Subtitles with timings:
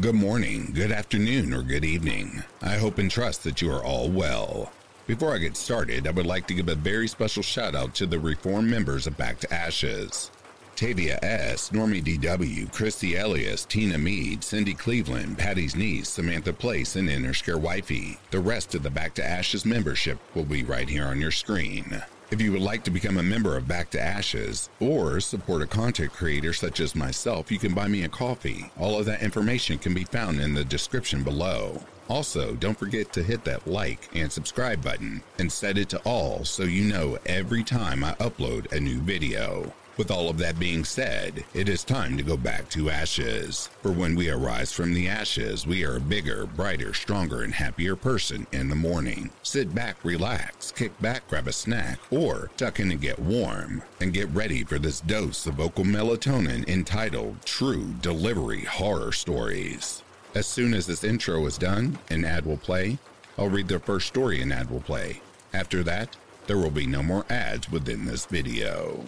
[0.00, 2.42] Good morning, good afternoon, or good evening.
[2.62, 4.72] I hope and trust that you are all well.
[5.06, 8.06] Before I get started, I would like to give a very special shout out to
[8.06, 10.30] the reform members of Back to Ashes.
[10.76, 17.10] Tavia S., Normie DW, Christy Elias, Tina Mead, Cindy Cleveland, Patty's niece, Samantha Place, and
[17.10, 18.18] Inner Scare Wifey.
[18.30, 22.02] The rest of the Back to Ashes membership will be right here on your screen.
[22.32, 25.66] If you would like to become a member of Back to Ashes or support a
[25.66, 28.70] content creator such as myself, you can buy me a coffee.
[28.80, 31.82] All of that information can be found in the description below.
[32.08, 36.42] Also, don't forget to hit that like and subscribe button and set it to all
[36.42, 39.70] so you know every time I upload a new video.
[39.98, 43.68] With all of that being said, it is time to go back to ashes.
[43.82, 47.94] For when we arise from the ashes, we are a bigger, brighter, stronger, and happier
[47.94, 49.30] person in the morning.
[49.42, 54.14] Sit back, relax, kick back, grab a snack, or tuck in and get warm, and
[54.14, 60.02] get ready for this dose of vocal melatonin entitled True Delivery Horror Stories.
[60.34, 62.96] As soon as this intro is done, an ad will play.
[63.36, 65.20] I'll read the first story an ad will play.
[65.52, 66.16] After that,
[66.46, 69.06] there will be no more ads within this video.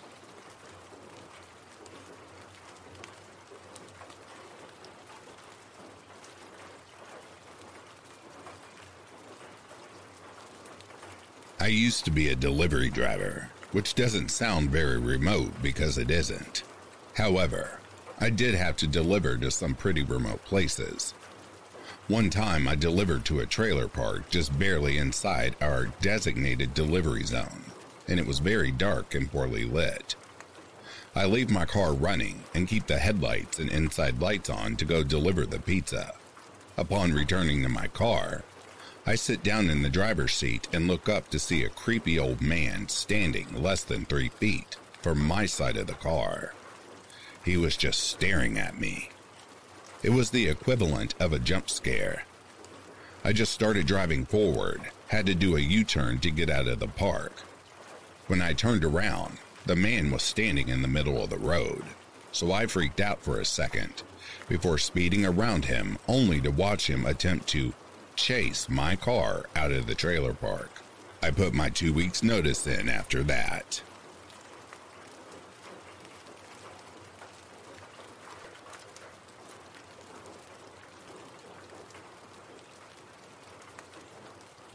[11.64, 16.62] I used to be a delivery driver, which doesn't sound very remote because it isn't.
[17.14, 17.80] However,
[18.20, 21.14] I did have to deliver to some pretty remote places.
[22.06, 27.64] One time I delivered to a trailer park just barely inside our designated delivery zone,
[28.06, 30.16] and it was very dark and poorly lit.
[31.14, 35.02] I leave my car running and keep the headlights and inside lights on to go
[35.02, 36.12] deliver the pizza.
[36.76, 38.44] Upon returning to my car,
[39.06, 42.40] I sit down in the driver's seat and look up to see a creepy old
[42.40, 46.54] man standing less than three feet from my side of the car.
[47.44, 49.10] He was just staring at me.
[50.02, 52.24] It was the equivalent of a jump scare.
[53.22, 56.78] I just started driving forward, had to do a U turn to get out of
[56.78, 57.42] the park.
[58.26, 59.36] When I turned around,
[59.66, 61.84] the man was standing in the middle of the road,
[62.32, 64.02] so I freaked out for a second
[64.48, 67.74] before speeding around him only to watch him attempt to
[68.16, 70.82] chase my car out of the trailer park.
[71.22, 73.82] I put my two weeks' notice in after that.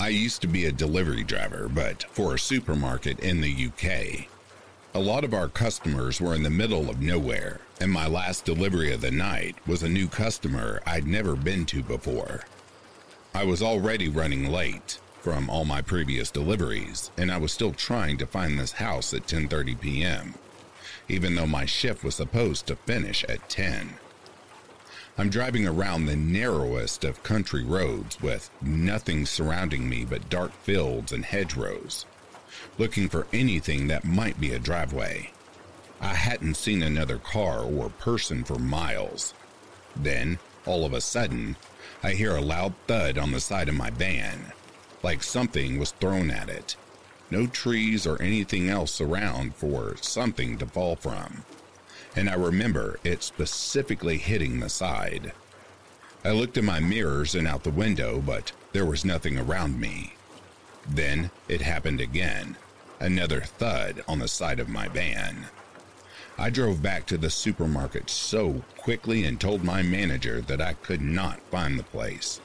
[0.02, 4.28] I used to be a delivery driver, but for a supermarket in the UK.
[4.96, 8.92] A lot of our customers were in the middle of nowhere, and my last delivery
[8.92, 12.46] of the night was a new customer I'd never been to before.
[13.34, 18.18] I was already running late from all my previous deliveries, and I was still trying
[18.18, 20.34] to find this house at 10:30 p.m.,
[21.08, 23.94] even though my shift was supposed to finish at 10.
[25.18, 31.12] I'm driving around the narrowest of country roads with nothing surrounding me but dark fields
[31.12, 32.06] and hedgerows,
[32.80, 35.32] looking for anything that might be a driveway.
[36.02, 39.34] I hadn't seen another car or person for miles.
[39.96, 41.58] Then, all of a sudden,
[42.02, 44.54] I hear a loud thud on the side of my van,
[45.04, 46.78] like something was thrown at it.
[47.30, 51.44] No trees or anything else around for something to fall from.
[52.16, 55.34] And I remember it specifically hitting the side.
[56.24, 60.14] I looked in my mirrors and out the window, but there was nothing around me.
[60.88, 62.56] Then it happened again.
[63.00, 65.48] Another thud on the side of my van.
[66.40, 71.02] I drove back to the supermarket so quickly and told my manager that I could
[71.02, 72.40] not find the place.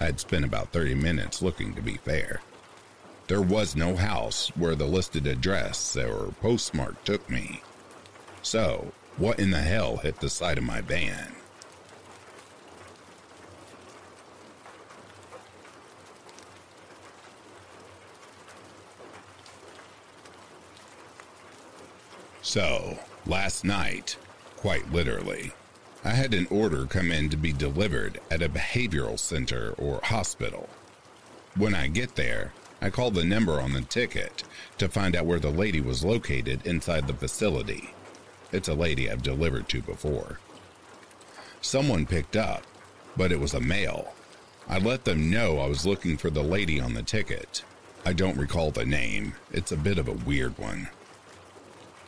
[0.00, 2.40] I had spent about 30 minutes looking to be fair.
[3.26, 7.60] There was no house where the listed address or postmark took me.
[8.40, 11.34] So, what in the hell hit the side of my van?
[22.40, 24.16] So, last night,
[24.56, 25.52] quite literally,
[26.04, 30.68] I had an order come in to be delivered at a behavioral center or hospital.
[31.56, 34.42] When I get there, I call the number on the ticket
[34.78, 37.90] to find out where the lady was located inside the facility.
[38.52, 40.40] It's a lady I've delivered to before.
[41.60, 42.62] Someone picked up,
[43.16, 44.14] but it was a male.
[44.66, 47.62] I let them know I was looking for the lady on the ticket.
[48.06, 50.88] I don't recall the name, it's a bit of a weird one.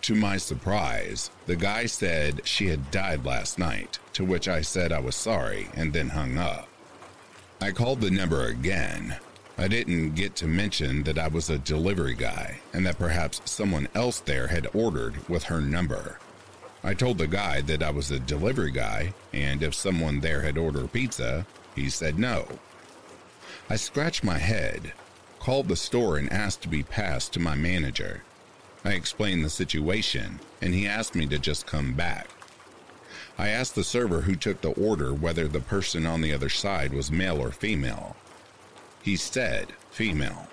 [0.02, 4.90] To my surprise, the guy said she had died last night, to which I said
[4.90, 6.68] I was sorry and then hung up.
[7.60, 9.16] I called the number again.
[9.56, 13.86] I didn't get to mention that I was a delivery guy and that perhaps someone
[13.94, 16.18] else there had ordered with her number.
[16.82, 20.58] I told the guy that I was a delivery guy, and if someone there had
[20.58, 21.46] ordered pizza,
[21.76, 22.48] he said no.
[23.70, 24.94] I scratched my head,
[25.38, 28.22] called the store, and asked to be passed to my manager.
[28.84, 32.28] I explained the situation, and he asked me to just come back.
[33.38, 36.92] I asked the server who took the order whether the person on the other side
[36.92, 38.16] was male or female.
[39.02, 40.48] He said female.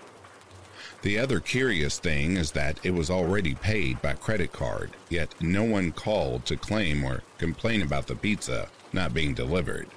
[1.01, 5.63] The other curious thing is that it was already paid by credit card, yet no
[5.63, 9.87] one called to claim or complain about the pizza not being delivered.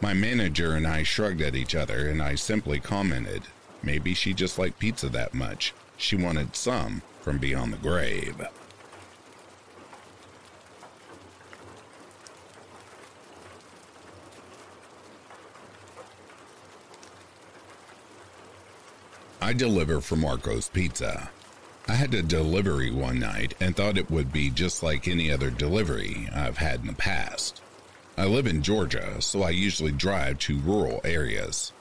[0.00, 3.42] My manager and I shrugged at each other, and I simply commented,
[3.82, 5.74] maybe she just liked pizza that much.
[5.96, 8.40] She wanted some from beyond the grave.
[19.42, 21.28] I deliver for Marco's Pizza.
[21.86, 25.50] I had a delivery one night and thought it would be just like any other
[25.50, 27.60] delivery I've had in the past.
[28.16, 31.74] I live in Georgia, so I usually drive to rural areas.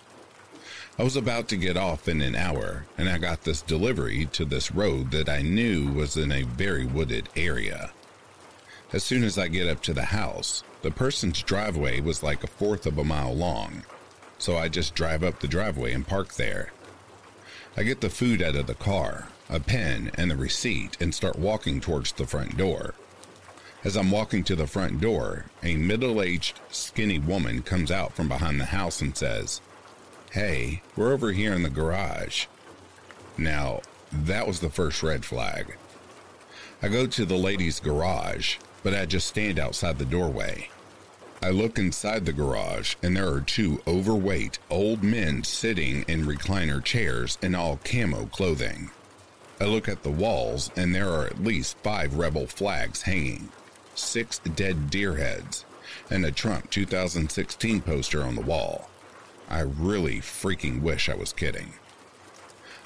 [1.00, 4.46] I was about to get off in an hour, and I got this delivery to
[4.46, 7.92] this road that I knew was in a very wooded area.
[8.92, 12.48] As soon as I get up to the house, the person's driveway was like a
[12.48, 13.84] fourth of a mile long,
[14.40, 16.72] so I just drive up the driveway and park there.
[17.76, 21.38] I get the food out of the car, a pen, and the receipt, and start
[21.38, 22.96] walking towards the front door.
[23.84, 28.28] As I'm walking to the front door, a middle aged, skinny woman comes out from
[28.28, 29.62] behind the house and says,
[30.38, 32.46] Hey, we're over here in the garage.
[33.40, 33.82] Now,
[34.12, 35.78] that was the first red flag.
[36.80, 40.70] I go to the lady's garage, but I just stand outside the doorway.
[41.42, 46.84] I look inside the garage, and there are two overweight old men sitting in recliner
[46.84, 48.92] chairs in all camo clothing.
[49.60, 53.50] I look at the walls, and there are at least five rebel flags hanging,
[53.96, 55.66] six dead deer heads,
[56.12, 58.92] and a Trump 2016 poster on the wall.
[59.50, 61.74] I really freaking wish I was kidding.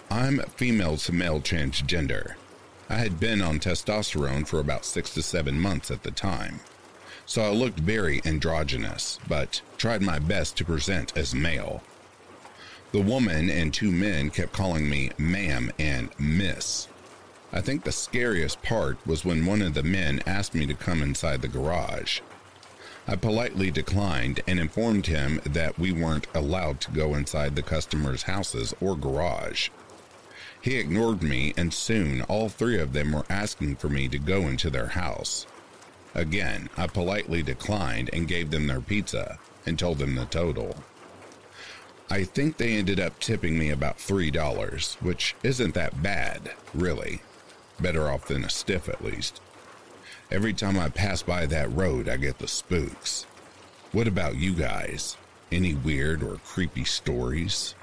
[0.10, 2.36] I'm female to male transgender.
[2.90, 6.60] I had been on testosterone for about six to seven months at the time
[7.32, 11.82] so I looked very androgynous, but tried my best to present as male.
[12.92, 16.90] The woman and two men kept calling me ma'am and miss.
[17.54, 21.02] I think the scariest part was when one of the men asked me to come
[21.02, 22.20] inside the garage.
[23.08, 28.24] I politely declined and informed him that we weren't allowed to go inside the customers'
[28.24, 29.70] houses or garage.
[30.62, 34.42] He ignored me, and soon all three of them were asking for me to go
[34.48, 35.48] into their house.
[36.14, 40.76] Again, I politely declined and gave them their pizza and told them the total.
[42.10, 47.22] I think they ended up tipping me about $3, which isn't that bad, really.
[47.80, 49.42] Better off than a stiff, at least.
[50.32, 53.26] Every time I pass by that road, I get the spooks.
[53.92, 55.18] What about you guys?
[55.52, 57.76] Any weird or creepy stories?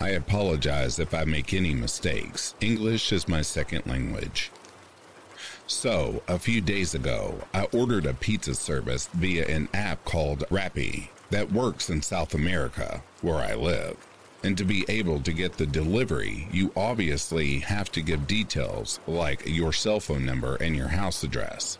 [0.00, 2.56] I apologize if I make any mistakes.
[2.60, 4.50] English is my second language.
[5.68, 11.11] So, a few days ago, I ordered a pizza service via an app called Rappi
[11.32, 13.96] that works in South America, where I live.
[14.44, 19.42] And to be able to get the delivery, you obviously have to give details like
[19.46, 21.78] your cell phone number and your house address.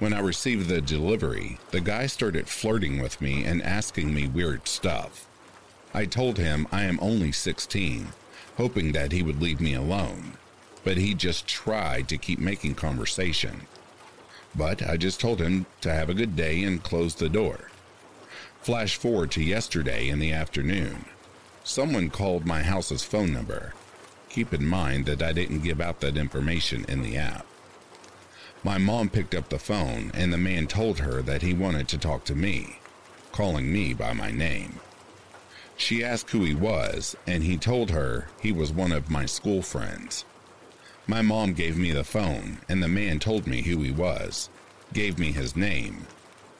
[0.00, 4.66] When I received the delivery, the guy started flirting with me and asking me weird
[4.66, 5.28] stuff.
[5.94, 8.08] I told him I am only 16,
[8.56, 10.32] hoping that he would leave me alone,
[10.82, 13.62] but he just tried to keep making conversation.
[14.56, 17.70] But I just told him to have a good day and closed the door.
[18.62, 21.06] Flash forward to yesterday in the afternoon.
[21.64, 23.72] Someone called my house's phone number.
[24.28, 27.46] Keep in mind that I didn't give out that information in the app.
[28.62, 31.98] My mom picked up the phone and the man told her that he wanted to
[31.98, 32.80] talk to me,
[33.32, 34.80] calling me by my name.
[35.78, 39.62] She asked who he was, and he told her he was one of my school
[39.62, 40.26] friends.
[41.06, 44.50] My mom gave me the phone, and the man told me who he was,
[44.92, 46.06] gave me his name,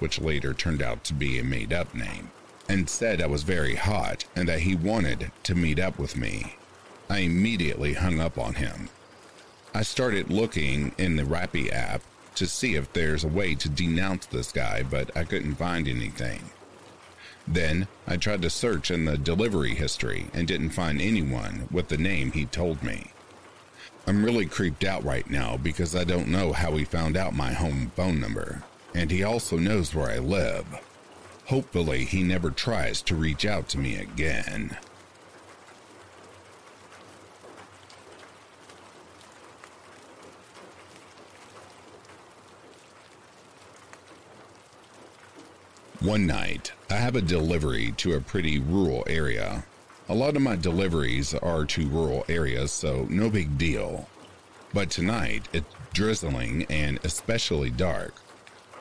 [0.01, 2.31] which later turned out to be a made up name,
[2.69, 6.57] and said I was very hot and that he wanted to meet up with me.
[7.09, 8.89] I immediately hung up on him.
[9.73, 12.03] I started looking in the Rappi app
[12.35, 16.51] to see if there's a way to denounce this guy, but I couldn't find anything.
[17.47, 21.99] Then I tried to search in the delivery history and didn't find anyone with the
[21.99, 23.11] name he told me.
[24.07, 27.53] I'm really creeped out right now because I don't know how he found out my
[27.53, 28.63] home phone number,
[28.95, 30.67] and he also knows where I live.
[31.47, 34.77] Hopefully, he never tries to reach out to me again.
[46.01, 49.65] One night, I have a delivery to a pretty rural area.
[50.09, 54.09] A lot of my deliveries are to rural areas, so no big deal.
[54.73, 58.15] But tonight, it's drizzling and especially dark,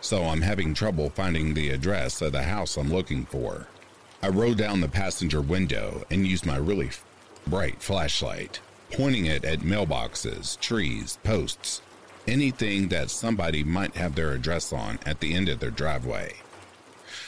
[0.02, 3.68] so I'm having trouble finding the address of the house I'm looking for.
[4.22, 6.90] I roll down the passenger window and use my really
[7.48, 8.60] bright flashlight,
[8.92, 11.82] pointing it at mailboxes, trees, posts,
[12.28, 16.34] anything that somebody might have their address on at the end of their driveway.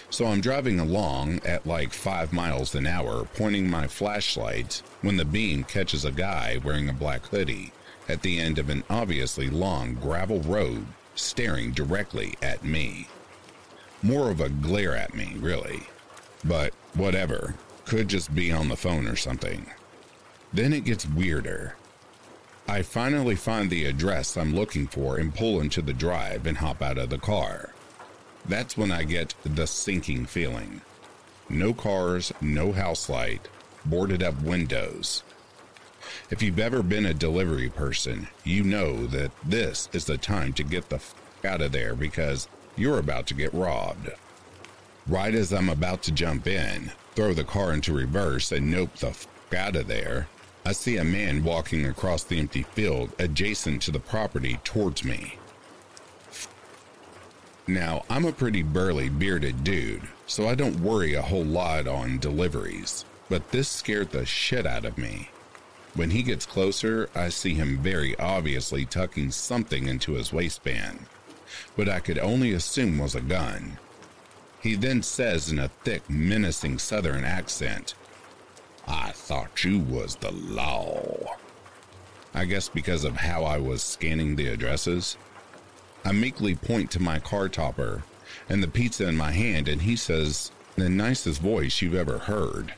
[0.09, 5.25] So I'm driving along at like five miles an hour, pointing my flashlight when the
[5.25, 7.71] beam catches a guy wearing a black hoodie
[8.09, 10.85] at the end of an obviously long gravel road
[11.21, 13.07] staring directly at me.
[14.03, 15.83] More of a glare at me, really.
[16.43, 19.65] But whatever, could just be on the phone or something.
[20.53, 21.75] Then it gets weirder.
[22.67, 26.81] I finally find the address I'm looking for and pull into the drive and hop
[26.81, 27.73] out of the car.
[28.47, 30.81] That's when I get the sinking feeling.
[31.49, 33.47] No cars, no house light,
[33.85, 35.23] boarded up windows.
[36.29, 40.63] If you've ever been a delivery person, you know that this is the time to
[40.63, 44.09] get the f out of there because you're about to get robbed.
[45.07, 49.09] Right as I'm about to jump in, throw the car into reverse, and nope the
[49.09, 50.27] f out of there,
[50.63, 55.37] I see a man walking across the empty field adjacent to the property towards me.
[57.67, 62.19] Now, I'm a pretty burly, bearded dude, so I don't worry a whole lot on
[62.19, 65.29] deliveries, but this scared the shit out of me.
[65.93, 71.05] When he gets closer, I see him very obviously tucking something into his waistband,
[71.75, 73.77] but I could only assume was a gun.
[74.61, 77.95] He then says in a thick, menacing southern accent,
[78.87, 81.37] I thought you was the law.
[82.33, 85.17] I guess because of how I was scanning the addresses.
[86.05, 88.03] I meekly point to my car topper
[88.47, 92.73] and the pizza in my hand, and he says, the nicest voice you've ever heard,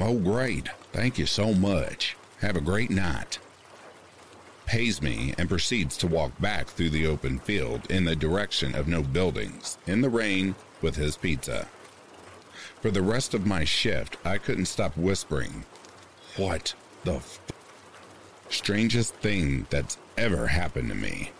[0.00, 0.70] Oh, great.
[0.92, 2.16] Thank you so much.
[2.40, 3.38] Have a great night.
[4.64, 8.88] Pays me and proceeds to walk back through the open field in the direction of
[8.88, 11.68] no buildings, in the rain, with his pizza.
[12.80, 15.64] For the rest of my shift, I couldn't stop whispering,
[16.36, 16.72] What
[17.04, 17.40] the f-?
[18.48, 21.32] strangest thing that's ever happened to me.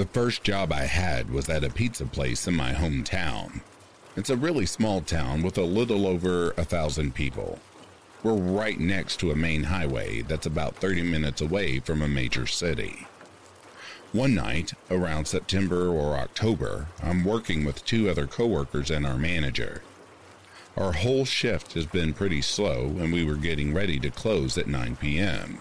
[0.00, 3.60] The first job I had was at a pizza place in my hometown.
[4.16, 7.58] It's a really small town with a little over a thousand people.
[8.22, 12.46] We're right next to a main highway that's about 30 minutes away from a major
[12.46, 13.08] city.
[14.12, 19.82] One night, around September or October, I'm working with two other coworkers and our manager.
[20.78, 24.66] Our whole shift has been pretty slow and we were getting ready to close at
[24.66, 25.60] 9 p.m.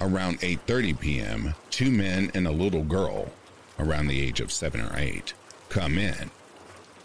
[0.00, 3.32] Around 8:30 p.m., two men and a little girl,
[3.78, 5.32] around the age of 7 or 8,
[5.68, 6.30] come in.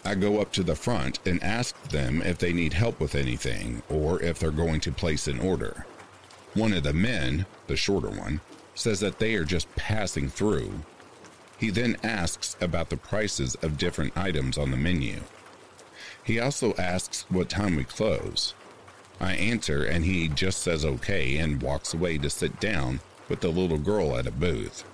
[0.04, 3.82] I go up to the front and ask them if they need help with anything
[3.88, 5.84] or if they're going to place an order.
[6.54, 8.40] One of the men, the shorter one,
[8.74, 10.80] says that they are just passing through.
[11.58, 15.20] He then asks about the prices of different items on the menu.
[16.24, 18.54] He also asks what time we close.
[19.20, 23.50] I answer and he just says okay and walks away to sit down with the
[23.50, 24.84] little girl at a booth.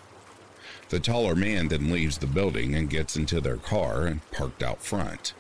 [0.88, 4.83] The taller man then leaves the building and gets into their car and parked out
[4.83, 5.33] front.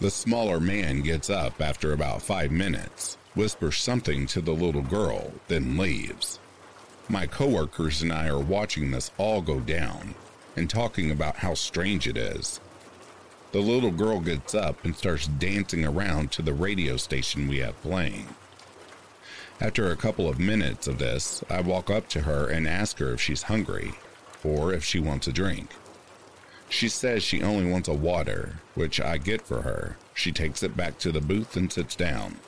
[0.00, 5.32] The smaller man gets up after about five minutes, whispers something to the little girl,
[5.48, 6.38] then leaves.
[7.08, 10.14] My coworkers and I are watching this all go down
[10.56, 12.60] and talking about how strange it is
[13.54, 17.80] the little girl gets up and starts dancing around to the radio station we have
[17.82, 18.26] playing.
[19.60, 23.12] After a couple of minutes of this, I walk up to her and ask her
[23.12, 23.92] if she's hungry
[24.42, 25.70] or if she wants a drink.
[26.68, 29.98] She says she only wants a water, which I get for her.
[30.14, 32.38] She takes it back to the booth and sits down.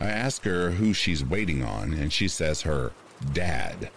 [0.00, 2.92] I ask her who she's waiting on, and she says her
[3.34, 3.90] dad.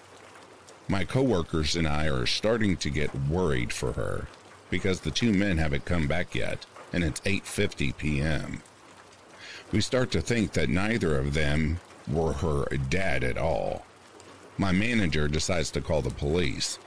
[0.90, 4.28] My coworkers and I are starting to get worried for her
[4.72, 8.64] because the two men haven't come back yet, and it's 8:50 p.m.
[9.72, 11.80] We start to think that neither of them
[12.12, 13.86] were her dad at all.
[14.58, 16.80] My manager decides to call the police.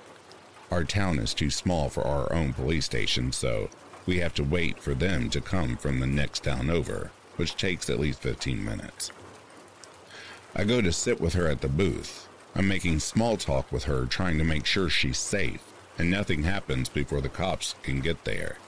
[0.71, 3.69] Our town is too small for our own police station, so
[4.07, 7.89] we have to wait for them to come from the next town over, which takes
[7.89, 9.13] at least 15 minutes.
[10.55, 12.29] I go to sit with her at the booth.
[12.55, 16.89] I'm making small talk with her, trying to make sure she's safe, and nothing happens
[16.89, 18.59] before the cops can get there.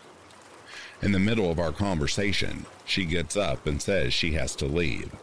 [1.03, 5.15] In the middle of our conversation, she gets up and says she has to leave.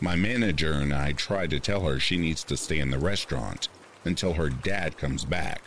[0.00, 3.68] My manager and I try to tell her she needs to stay in the restaurant
[4.04, 5.62] until her dad comes back,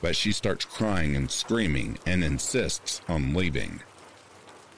[0.00, 3.80] but she starts crying and screaming and insists on leaving.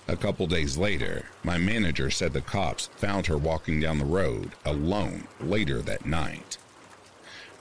[0.09, 4.53] A couple days later, my manager said the cops found her walking down the road
[4.65, 6.59] alone later that night.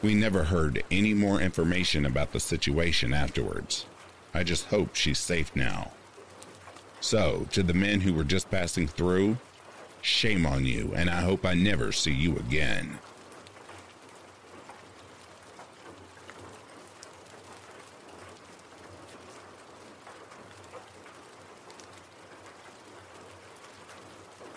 [0.06, 3.88] We never heard any more information about the situation afterwards.
[4.36, 5.94] I just hope she's safe now.
[7.02, 9.40] So, to the men who were just passing through,
[10.04, 13.00] shame on you, and I hope I never see you again.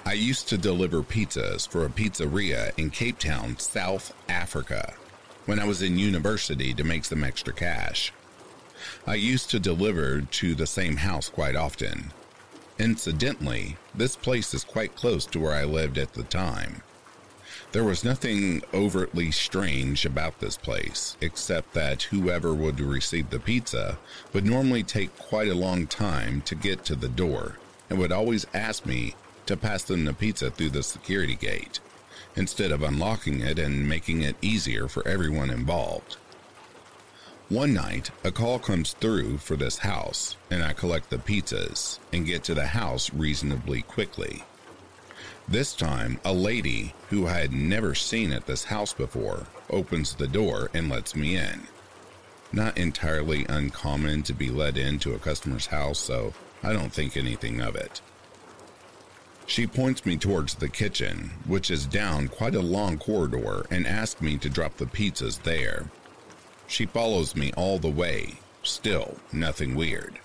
[0.04, 4.92] I used to deliver pizzas for a pizzeria in Cape Town, South Africa,
[5.48, 8.12] when I was in university to make some extra cash.
[9.06, 12.12] I used to deliver to the same house quite often.
[12.78, 16.82] Incidentally, this place is quite close to where I lived at the time.
[17.72, 23.96] There was nothing overtly strange about this place, except that whoever would receive the pizza
[24.34, 27.56] would normally take quite a long time to get to the door
[27.88, 29.14] and would always ask me
[29.46, 31.80] to pass them the pizza through the security gate,
[32.38, 36.16] instead of unlocking it and making it easier for everyone involved.
[37.48, 42.26] One night, a call comes through for this house, and I collect the pizzas and
[42.26, 44.44] get to the house reasonably quickly.
[45.48, 50.28] This time, a lady who I had never seen at this house before opens the
[50.28, 51.62] door and lets me in.
[52.52, 57.60] Not entirely uncommon to be let into a customer's house, so I don't think anything
[57.60, 58.00] of it.
[59.48, 64.20] She points me towards the kitchen, which is down quite a long corridor, and asks
[64.20, 65.90] me to drop the pizzas there.
[66.66, 70.18] She follows me all the way, still nothing weird.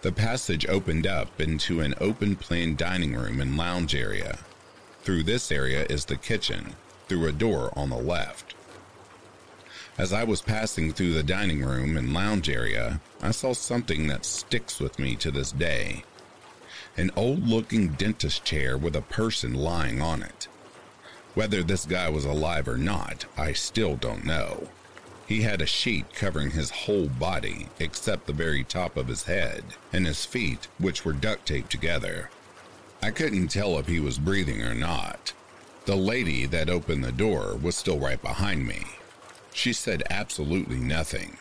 [0.00, 4.38] The passage opened up into an open plan dining room and lounge area.
[5.02, 6.74] Through this area is the kitchen,
[7.08, 8.54] through a door on the left.
[9.98, 14.24] As I was passing through the dining room and lounge area, I saw something that
[14.24, 16.04] sticks with me to this day.
[16.96, 20.48] An old looking dentist chair with a person lying on it.
[21.34, 24.68] Whether this guy was alive or not, I still don't know.
[25.26, 29.64] He had a sheet covering his whole body except the very top of his head
[29.90, 32.28] and his feet, which were duct taped together.
[33.02, 35.32] I couldn't tell if he was breathing or not.
[35.86, 38.84] The lady that opened the door was still right behind me.
[39.54, 41.38] She said absolutely nothing.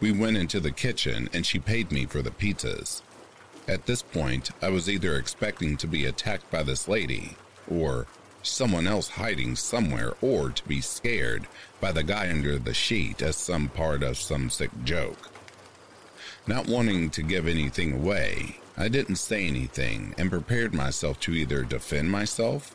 [0.00, 3.00] We went into the kitchen and she paid me for the pizzas.
[3.68, 7.36] At this point, I was either expecting to be attacked by this lady
[7.70, 8.06] or
[8.42, 11.46] someone else hiding somewhere or to be scared
[11.78, 15.30] by the guy under the sheet as some part of some sick joke.
[16.46, 21.62] Not wanting to give anything away, I didn't say anything and prepared myself to either
[21.62, 22.74] defend myself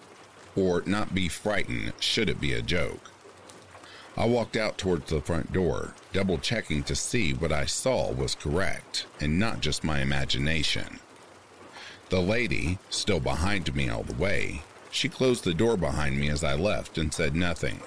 [0.56, 3.13] or not be frightened should it be a joke.
[4.16, 8.36] I walked out towards the front door, double checking to see what I saw was
[8.36, 11.00] correct and not just my imagination.
[12.10, 16.44] The lady, still behind me all the way, she closed the door behind me as
[16.44, 17.82] I left and said nothing.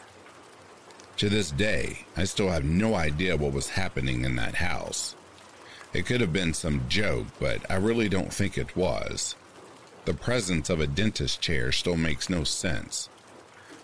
[1.18, 5.14] To this day, I still have no idea what was happening in that house.
[5.92, 9.36] It could have been some joke, but I really don't think it was.
[10.04, 13.08] The presence of a dentist chair still makes no sense.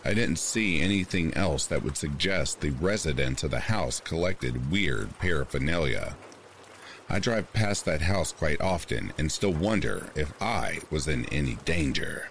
[0.04, 5.16] I didn't see anything else that would suggest the residents of the house collected weird
[5.20, 6.16] paraphernalia.
[7.08, 11.56] I drive past that house quite often and still wonder if I was in any
[11.64, 12.30] danger.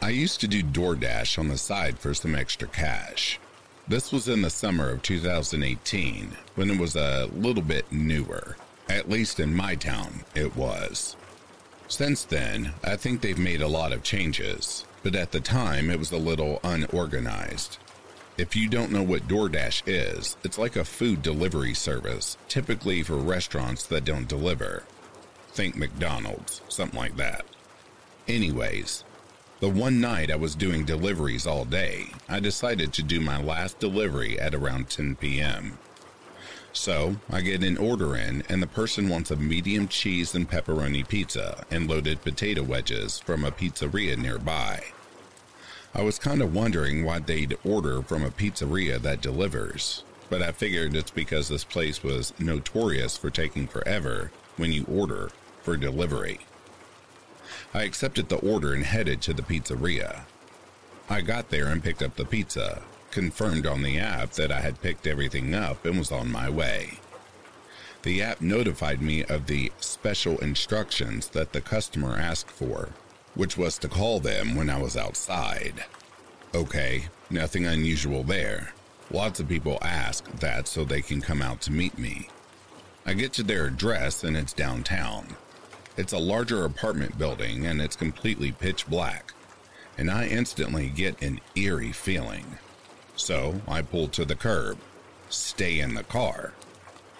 [0.00, 3.38] I used to do DoorDash on the side for some extra cash.
[3.88, 8.54] This was in the summer of 2018 when it was a little bit newer.
[8.86, 11.16] At least in my town, it was.
[11.88, 15.98] Since then, I think they've made a lot of changes, but at the time it
[15.98, 17.78] was a little unorganized.
[18.36, 23.16] If you don't know what DoorDash is, it's like a food delivery service, typically for
[23.16, 24.84] restaurants that don't deliver.
[25.52, 27.46] Think McDonald's, something like that.
[28.28, 29.04] Anyways,
[29.60, 33.78] the one night I was doing deliveries all day, I decided to do my last
[33.78, 35.78] delivery at around 10 p.m.
[36.72, 41.06] So I get an order in, and the person wants a medium cheese and pepperoni
[41.08, 44.82] pizza and loaded potato wedges from a pizzeria nearby.
[45.94, 50.04] I was kind of wondering why they'd order from a pizzeria that delivers.
[50.30, 55.30] but I figured it's because this place was notorious for taking forever when you order
[55.62, 56.40] for delivery.
[57.72, 60.22] I accepted the order and headed to the pizzeria.
[61.08, 64.82] I got there and picked up the pizza, confirmed on the app that I had
[64.82, 66.98] picked everything up and was on my way.
[68.02, 72.90] The app notified me of the special instructions that the customer asked for,
[73.34, 75.84] which was to call them when I was outside.
[76.54, 78.72] Okay, nothing unusual there.
[79.10, 82.28] Lots of people ask that so they can come out to meet me.
[83.06, 85.36] I get to their address and it's downtown.
[85.98, 89.34] It's a larger apartment building and it's completely pitch black,
[89.98, 92.58] and I instantly get an eerie feeling.
[93.16, 94.78] So I pull to the curb,
[95.28, 96.52] stay in the car.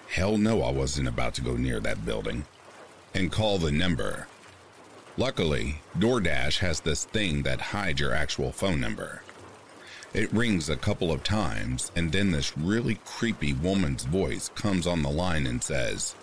[0.08, 2.44] Hell no, I wasn't about to go near that building.
[3.14, 4.28] And call the number.
[5.16, 9.22] Luckily, DoorDash has this thing that hides your actual phone number.
[10.14, 15.02] It rings a couple of times, and then this really creepy woman's voice comes on
[15.02, 16.14] the line and says,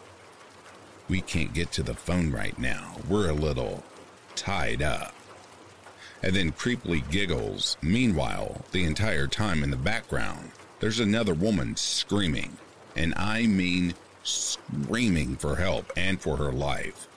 [1.08, 2.96] We can't get to the phone right now.
[3.08, 3.84] We're a little
[4.36, 5.14] tied up
[6.26, 7.78] and then creepily giggles.
[7.84, 12.58] Meanwhile, the entire time in the background, there's another woman screaming,
[12.96, 17.08] and I mean screaming for help and for her life.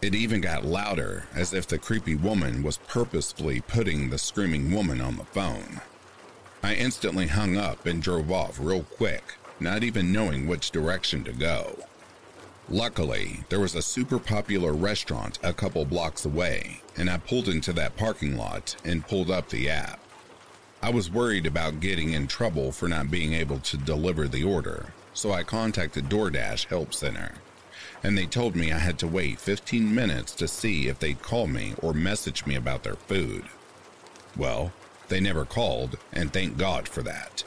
[0.00, 5.00] It even got louder, as if the creepy woman was purposefully putting the screaming woman
[5.00, 5.80] on the phone.
[6.62, 11.32] I instantly hung up and drove off real quick, not even knowing which direction to
[11.32, 11.85] go.
[12.68, 17.72] Luckily, there was a super popular restaurant a couple blocks away, and I pulled into
[17.74, 20.00] that parking lot and pulled up the app.
[20.82, 24.92] I was worried about getting in trouble for not being able to deliver the order,
[25.14, 27.34] so I contacted DoorDash Help Center,
[28.02, 31.46] and they told me I had to wait 15 minutes to see if they'd call
[31.46, 33.44] me or message me about their food.
[34.36, 34.72] Well,
[35.06, 37.44] they never called, and thank God for that.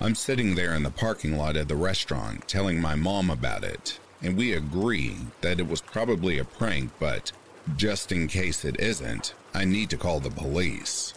[0.00, 3.98] I'm sitting there in the parking lot at the restaurant telling my mom about it,
[4.22, 7.32] and we agree that it was probably a prank, but
[7.76, 11.14] just in case it isn't, I need to call the police.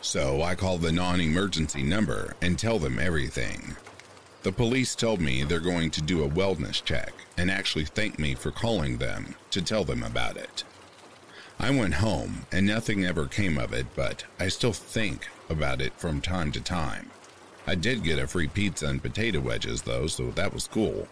[0.00, 3.76] So I call the non emergency number and tell them everything.
[4.42, 8.34] The police told me they're going to do a wellness check and actually thank me
[8.34, 10.64] for calling them to tell them about it.
[11.60, 15.92] I went home and nothing ever came of it, but I still think about it
[15.92, 17.10] from time to time.
[17.68, 21.06] I did get a free pizza and potato wedges though, so that was cool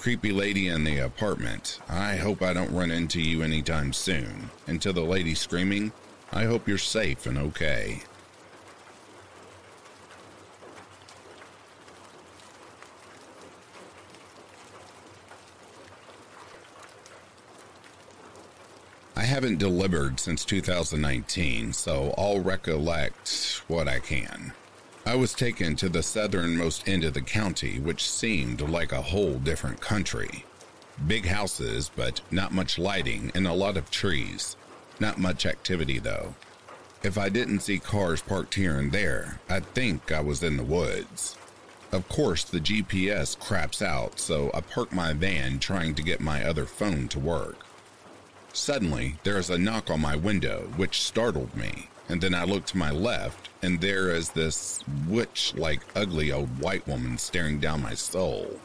[0.00, 1.78] creepy lady in the apartment.
[1.86, 4.48] I hope I don't run into you anytime soon.
[4.66, 5.92] And to the lady screaming,
[6.32, 8.00] I hope you're safe and okay.
[19.14, 24.54] I haven't delivered since 2019, so I'll recollect what I can.
[25.10, 29.40] I was taken to the southernmost end of the county, which seemed like a whole
[29.40, 30.44] different country.
[31.04, 34.54] Big houses, but not much lighting and a lot of trees.
[35.00, 36.36] Not much activity, though.
[37.02, 40.62] If I didn't see cars parked here and there, I'd think I was in the
[40.62, 41.36] woods.
[41.90, 46.44] Of course, the GPS craps out, so I park my van trying to get my
[46.44, 47.66] other phone to work.
[48.52, 52.66] Suddenly, there is a knock on my window, which startled me and then I look
[52.66, 57.82] to my left, and there is this witch like ugly old white woman staring down
[57.82, 58.58] my soul.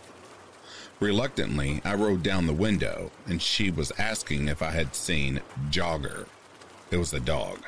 [1.00, 6.26] Reluctantly, I rolled down the window, and she was asking if I had seen Jogger.
[6.90, 7.60] It was a dog.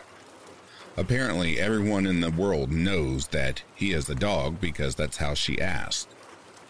[0.96, 5.62] Apparently, everyone in the world knows that he is a dog because that's how she
[5.62, 6.08] asked.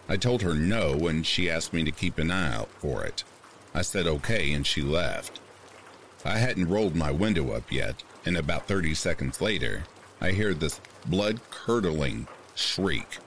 [0.10, 3.24] I told her no, and she asked me to keep an eye out for it.
[3.74, 5.40] I said okay, and she left.
[6.26, 9.84] I hadn't rolled my window up yet, and about 30 seconds later,
[10.20, 13.20] I hear this blood curdling shriek.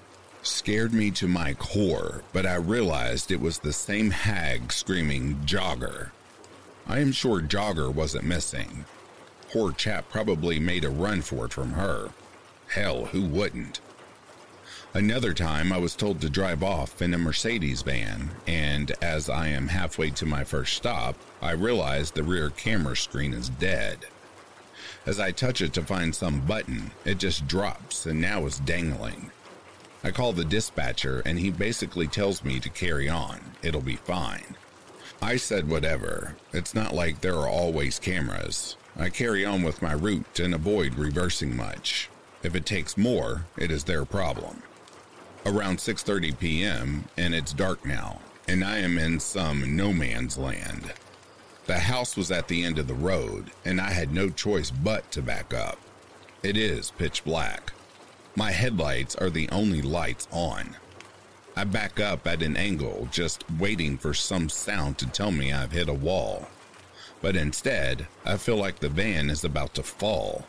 [0.42, 6.10] Scared me to my core, but I realized it was the same hag screaming Jogger.
[6.86, 8.84] I am sure Jogger wasn't missing.
[9.52, 12.10] Poor chap probably made a run for it from her.
[12.68, 13.80] Hell, who wouldn't?
[14.94, 19.46] Another time, I was told to drive off in a Mercedes van, and as I
[19.48, 23.98] am halfway to my first stop, I realize the rear camera screen is dead.
[25.06, 29.30] As I touch it to find some button, it just drops and now is dangling.
[30.02, 33.40] I call the dispatcher and he basically tells me to carry on.
[33.62, 34.56] It'll be fine.
[35.22, 36.36] I said whatever.
[36.52, 38.76] It's not like there are always cameras.
[38.96, 42.08] I carry on with my route and avoid reversing much.
[42.42, 44.62] If it takes more, it is their problem.
[45.44, 47.04] Around 6:30 p.m.
[47.16, 50.92] and it's dark now, and I am in some no man's land.
[51.70, 55.08] The house was at the end of the road, and I had no choice but
[55.12, 55.78] to back up.
[56.42, 57.72] It is pitch black.
[58.34, 60.74] My headlights are the only lights on.
[61.54, 65.70] I back up at an angle, just waiting for some sound to tell me I've
[65.70, 66.48] hit a wall.
[67.22, 70.46] But instead, I feel like the van is about to fall.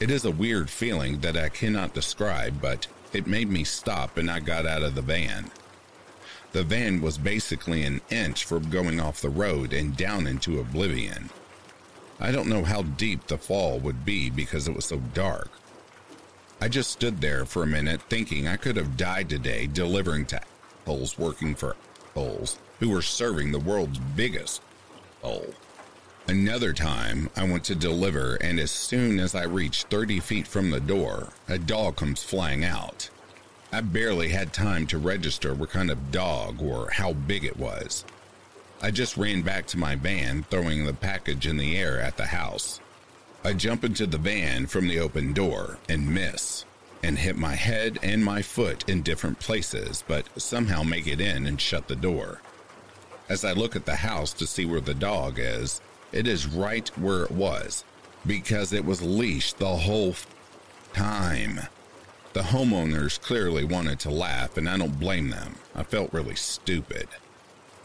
[0.00, 4.30] It is a weird feeling that I cannot describe, but it made me stop and
[4.30, 5.50] I got out of the van.
[6.56, 11.28] The van was basically an inch from going off the road and down into oblivion.
[12.18, 15.50] I don't know how deep the fall would be because it was so dark.
[16.58, 20.40] I just stood there for a minute thinking I could have died today delivering to
[20.80, 21.76] assholes working for
[22.12, 24.62] assholes who were serving the world's biggest
[25.20, 25.52] hole.
[26.26, 30.70] Another time, I went to deliver, and as soon as I reached 30 feet from
[30.70, 33.10] the door, a dog comes flying out.
[33.76, 38.06] I barely had time to register what kind of dog or how big it was.
[38.80, 42.24] I just ran back to my van, throwing the package in the air at the
[42.24, 42.80] house.
[43.44, 46.64] I jump into the van from the open door and miss,
[47.02, 51.46] and hit my head and my foot in different places, but somehow make it in
[51.46, 52.40] and shut the door.
[53.28, 56.88] As I look at the house to see where the dog is, it is right
[56.96, 57.84] where it was,
[58.24, 60.14] because it was leashed the whole
[60.94, 61.60] time.
[62.36, 65.54] The homeowners clearly wanted to laugh, and I don't blame them.
[65.74, 67.08] I felt really stupid.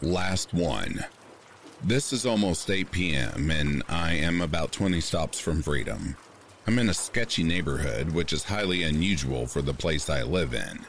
[0.02, 1.06] Last one.
[1.82, 6.18] This is almost 8 p.m., and I am about 20 stops from freedom.
[6.66, 10.80] I'm in a sketchy neighborhood, which is highly unusual for the place I live in.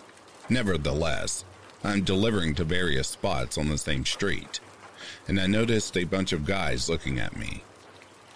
[0.50, 1.46] Nevertheless,
[1.86, 4.60] I'm delivering to various spots on the same street,
[5.26, 7.64] and I noticed a bunch of guys looking at me.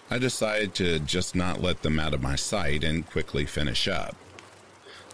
[0.08, 4.16] I decided to just not let them out of my sight and quickly finish up.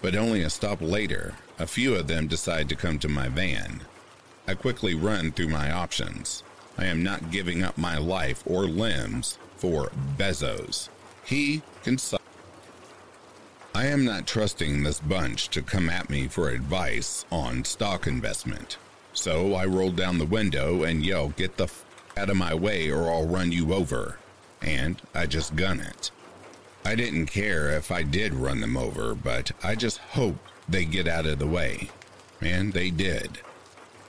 [0.02, 3.80] But only a stop later, a few of them decide to come to my van.
[4.46, 6.42] I quickly run through my options.
[6.76, 10.88] I am not giving up my life or limbs for Bezos.
[11.24, 12.20] He can suck.
[13.74, 18.76] I am not trusting this bunch to come at me for advice on stock investment.
[19.12, 21.84] So I roll down the window and yell, Get the f
[22.16, 24.18] out of my way or I'll run you over.
[24.60, 26.10] And I just gun it.
[26.84, 31.08] I didn't care if I did run them over, but I just hoped they get
[31.08, 31.88] out of the way.
[32.40, 33.38] And they did.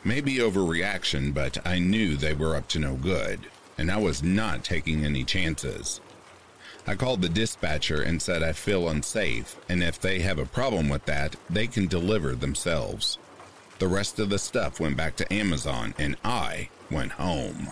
[0.03, 4.63] Maybe overreaction, but I knew they were up to no good, and I was not
[4.63, 6.01] taking any chances.
[6.85, 10.89] I called the dispatcher and said I feel unsafe, and if they have a problem
[10.89, 13.17] with that, they can deliver themselves.
[13.79, 17.71] The rest of the stuff went back to Amazon, and I went home.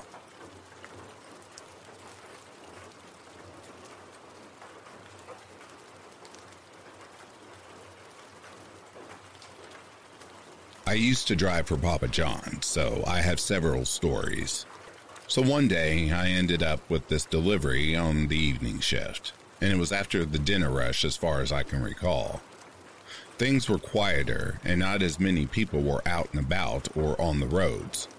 [10.85, 14.65] I used to drive for Papa John, so I have several stories.
[15.27, 19.79] So one day I ended up with this delivery on the evening shift, and it
[19.79, 22.41] was after the dinner rush as far as I can recall.
[23.37, 27.47] Things were quieter, and not as many people were out and about or on the
[27.47, 28.09] roads.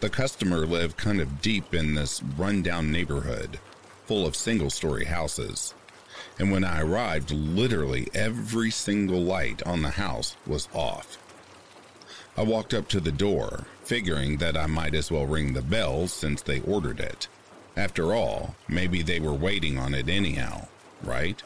[0.00, 3.58] The customer lived kind of deep in this rundown neighborhood,
[4.04, 5.72] full of single story houses.
[6.38, 11.16] And when I arrived, literally every single light on the house was off.
[12.38, 16.06] I walked up to the door, figuring that I might as well ring the bell
[16.06, 17.28] since they ordered it.
[17.76, 20.68] After all, maybe they were waiting on it anyhow,
[21.02, 21.42] right?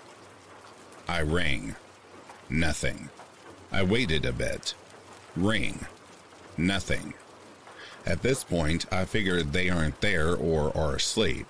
[1.09, 1.76] I rang.
[2.48, 3.09] Nothing.
[3.70, 4.74] I waited a bit.
[5.37, 5.87] Ring.
[6.57, 7.14] Nothing.
[8.05, 11.46] At this point, I figured they aren't there or are asleep.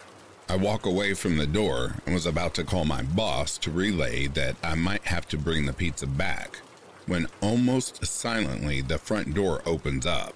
[0.50, 4.26] I walk away from the door and was about to call my boss to relay
[4.28, 6.60] that I might have to bring the pizza back
[7.10, 10.32] when almost silently the front door opens up.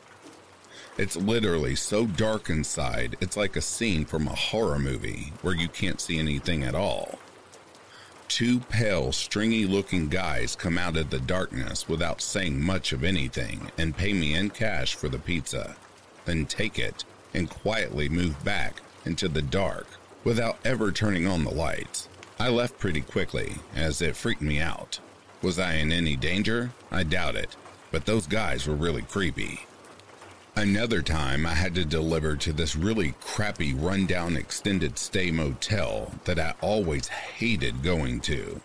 [0.99, 5.69] It's literally so dark inside, it's like a scene from a horror movie where you
[5.69, 7.21] can't see anything at all.
[8.27, 13.71] Two pale, stringy looking guys come out of the darkness without saying much of anything
[13.79, 15.77] and pay me in cash for the pizza,
[16.25, 19.87] then take it and quietly move back into the dark
[20.25, 22.09] without ever turning on the lights.
[22.41, 24.99] I left pretty quickly as it freaked me out.
[25.45, 26.73] Was I in any danger?
[26.91, 27.55] I doubt it,
[27.91, 29.67] but those guys were really creepy.
[30.57, 36.39] Another time, I had to deliver to this really crappy, rundown extended stay motel that
[36.39, 38.63] I always hated going to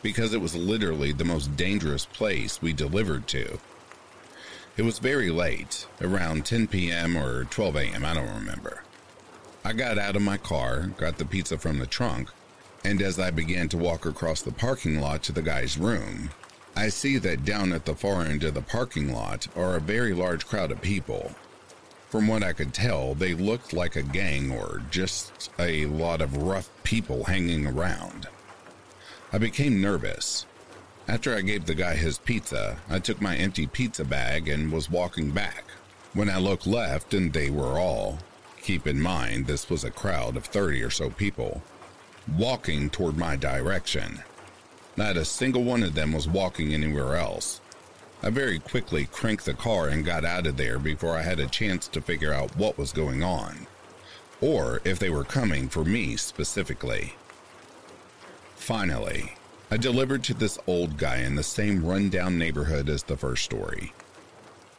[0.00, 3.58] because it was literally the most dangerous place we delivered to.
[4.76, 7.16] It was very late, around 10 p.m.
[7.16, 8.84] or 12 a.m., I don't remember.
[9.64, 12.30] I got out of my car, got the pizza from the trunk,
[12.84, 16.30] and as I began to walk across the parking lot to the guy's room,
[16.74, 20.14] I see that down at the far end of the parking lot are a very
[20.14, 21.32] large crowd of people.
[22.08, 26.36] From what I could tell, they looked like a gang or just a lot of
[26.36, 28.28] rough people hanging around.
[29.32, 30.46] I became nervous.
[31.08, 34.90] After I gave the guy his pizza, I took my empty pizza bag and was
[34.90, 35.64] walking back.
[36.14, 38.18] When I looked left, and they were all,
[38.60, 41.62] keep in mind this was a crowd of 30 or so people,
[42.36, 44.22] walking toward my direction.
[44.96, 47.60] Not a single one of them was walking anywhere else.
[48.22, 51.46] I very quickly cranked the car and got out of there before I had a
[51.46, 53.66] chance to figure out what was going on,
[54.40, 57.14] or if they were coming for me specifically.
[58.54, 59.34] Finally,
[59.72, 63.92] I delivered to this old guy in the same rundown neighborhood as the first story.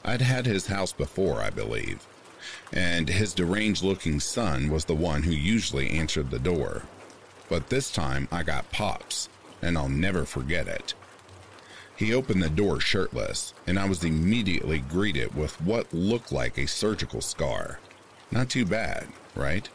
[0.06, 2.06] I'd had his house before, I believe,
[2.72, 6.84] and his deranged looking son was the one who usually answered the door.
[7.50, 9.30] But this time I got Pops,
[9.62, 10.94] and I'll never forget it.
[11.96, 16.68] He opened the door shirtless, and I was immediately greeted with what looked like a
[16.68, 17.80] surgical scar.
[18.32, 19.70] Not too bad, right?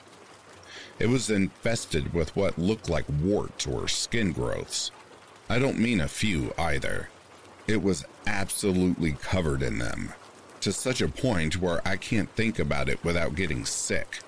[0.98, 4.90] It was infested with what looked like warts or skin growths.
[5.48, 7.09] I don't mean a few either.
[7.68, 10.12] It was absolutely covered in them,
[10.61, 14.18] to such a point where I can't think about it without getting sick.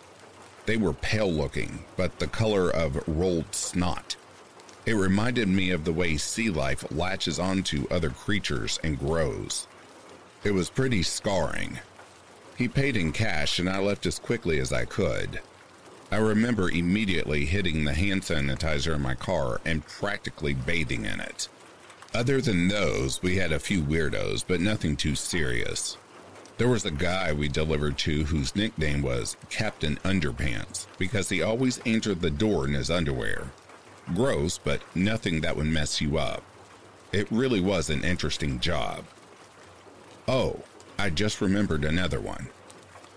[0.66, 4.16] They were pale looking, but the color of rolled snot.
[4.86, 9.66] It reminded me of the way sea life latches onto other creatures and grows.
[10.42, 11.80] It was pretty scarring.
[12.56, 15.40] He paid in cash and I left as quickly as I could.
[16.10, 21.48] I remember immediately hitting the hand sanitizer in my car and practically bathing in it.
[22.12, 25.96] Other than those, we had a few weirdos, but nothing too serious.
[26.60, 31.80] There was a guy we delivered to whose nickname was Captain Underpants because he always
[31.86, 33.50] entered the door in his underwear.
[34.14, 36.42] Gross, but nothing that would mess you up.
[37.12, 39.06] It really was an interesting job.
[40.28, 40.62] Oh,
[40.98, 42.50] I just remembered another one.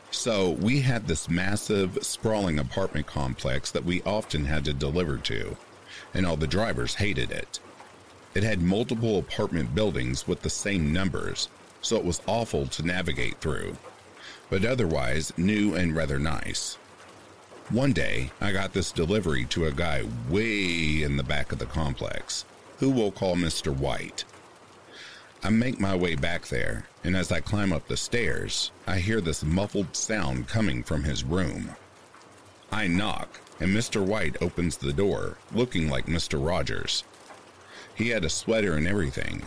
[0.09, 5.57] So we had this massive, sprawling apartment complex that we often had to deliver to,
[6.13, 7.59] and all the drivers hated it.
[8.35, 11.49] It had multiple apartment buildings with the same numbers,
[11.83, 13.77] so it was awful to navigate through,
[14.49, 16.75] but otherwise new and rather nice.
[17.69, 21.65] One day, I got this delivery to a guy way in the back of the
[21.65, 22.45] complex,
[22.79, 23.75] who we'll call Mr.
[23.75, 24.25] White.
[25.43, 29.21] I make my way back there, and as I climb up the stairs, I hear
[29.21, 31.75] this muffled sound coming from his room.
[32.71, 34.05] I knock, and Mr.
[34.05, 36.45] White opens the door, looking like Mr.
[36.45, 37.03] Rogers.
[37.95, 39.45] He had a sweater and everything.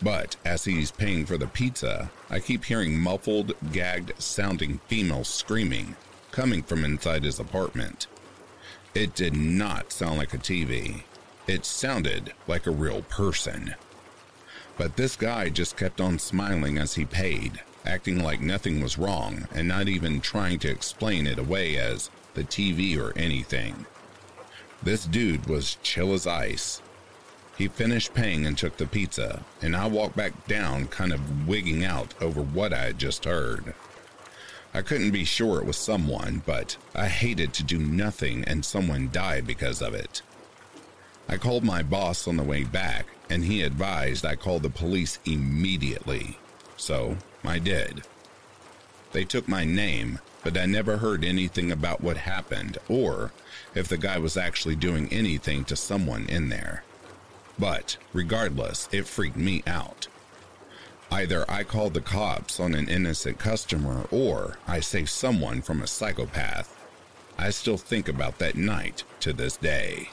[0.00, 5.96] But as he's paying for the pizza, I keep hearing muffled, gagged sounding female screaming
[6.30, 8.06] coming from inside his apartment.
[8.94, 11.02] It did not sound like a TV.
[11.46, 13.74] It sounded like a real person.
[14.76, 19.48] But this guy just kept on smiling as he paid, acting like nothing was wrong
[19.52, 23.86] and not even trying to explain it away as the TV or anything.
[24.82, 26.80] This dude was chill as ice.
[27.58, 31.84] He finished paying and took the pizza, and I walked back down, kind of wigging
[31.84, 33.74] out over what I had just heard.
[34.72, 39.10] I couldn't be sure it was someone, but I hated to do nothing and someone
[39.10, 40.22] die because of it.
[41.28, 45.18] I called my boss on the way back, and he advised I call the police
[45.24, 46.38] immediately.
[46.76, 48.02] So I did.
[49.10, 53.32] They took my name, but I never heard anything about what happened or
[53.74, 56.84] if the guy was actually doing anything to someone in there.
[57.58, 60.06] But regardless, it freaked me out.
[61.10, 65.86] Either I called the cops on an innocent customer or I saved someone from a
[65.86, 66.74] psychopath.
[67.38, 70.10] I still think about that night to this day.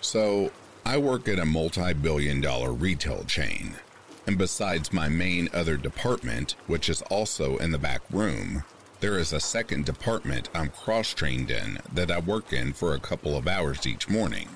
[0.00, 0.50] So,
[0.84, 3.76] I work at a multi billion dollar retail chain.
[4.26, 8.64] And besides my main other department, which is also in the back room,
[9.00, 13.00] there is a second department I'm cross trained in that I work in for a
[13.00, 14.48] couple of hours each morning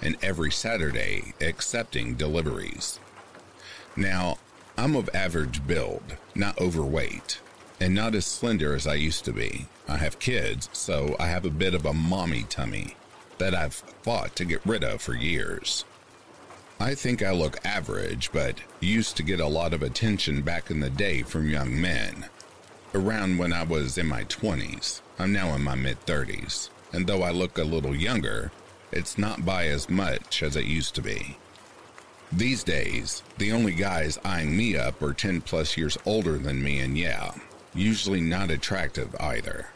[0.00, 2.98] and every Saturday, accepting deliveries.
[3.94, 4.38] Now,
[4.76, 7.40] I'm of average build, not overweight,
[7.80, 9.66] and not as slender as I used to be.
[9.88, 12.96] I have kids, so I have a bit of a mommy tummy
[13.38, 15.84] that I've fought to get rid of for years.
[16.82, 20.80] I think I look average, but used to get a lot of attention back in
[20.80, 22.26] the day from young men.
[22.92, 27.22] Around when I was in my 20s, I'm now in my mid 30s, and though
[27.22, 28.50] I look a little younger,
[28.90, 31.36] it's not by as much as it used to be.
[32.32, 36.80] These days, the only guys eyeing me up are 10 plus years older than me,
[36.80, 37.30] and yeah,
[37.76, 39.68] usually not attractive either.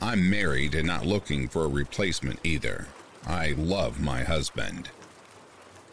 [0.00, 2.86] I'm married and not looking for a replacement either.
[3.26, 4.90] I love my husband.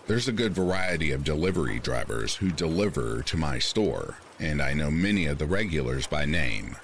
[0.10, 4.90] There's a good variety of delivery drivers who deliver to my store, and I know
[4.90, 6.78] many of the regulars by name.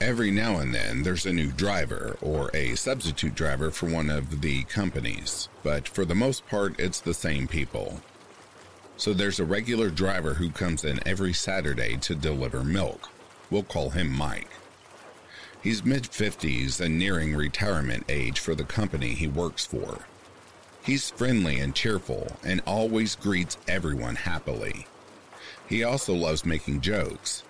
[0.00, 4.40] Every now and then there's a new driver or a substitute driver for one of
[4.40, 8.00] the companies, but for the most part it's the same people.
[8.96, 13.10] So there's a regular driver who comes in every Saturday to deliver milk.
[13.50, 14.48] We'll call him Mike.
[15.62, 20.06] He's mid 50s and nearing retirement age for the company he works for.
[20.84, 24.86] He's friendly and cheerful and always greets everyone happily.
[25.68, 27.44] He also loves making jokes.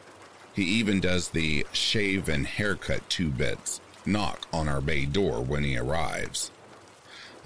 [0.55, 5.64] He even does the shave and haircut two bits knock on our bay door when
[5.64, 6.51] he arrives.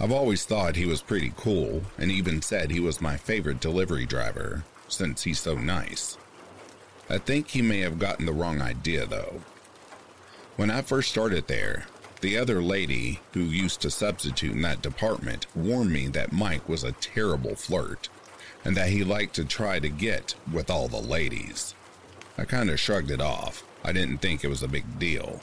[0.00, 4.06] I've always thought he was pretty cool and even said he was my favorite delivery
[4.06, 6.18] driver since he's so nice.
[7.08, 9.40] I think he may have gotten the wrong idea though.
[10.56, 11.86] When I first started there,
[12.20, 16.84] the other lady who used to substitute in that department warned me that Mike was
[16.84, 18.08] a terrible flirt
[18.64, 21.74] and that he liked to try to get with all the ladies.
[22.38, 23.64] I kind of shrugged it off.
[23.84, 25.40] I didn't think it was a big deal.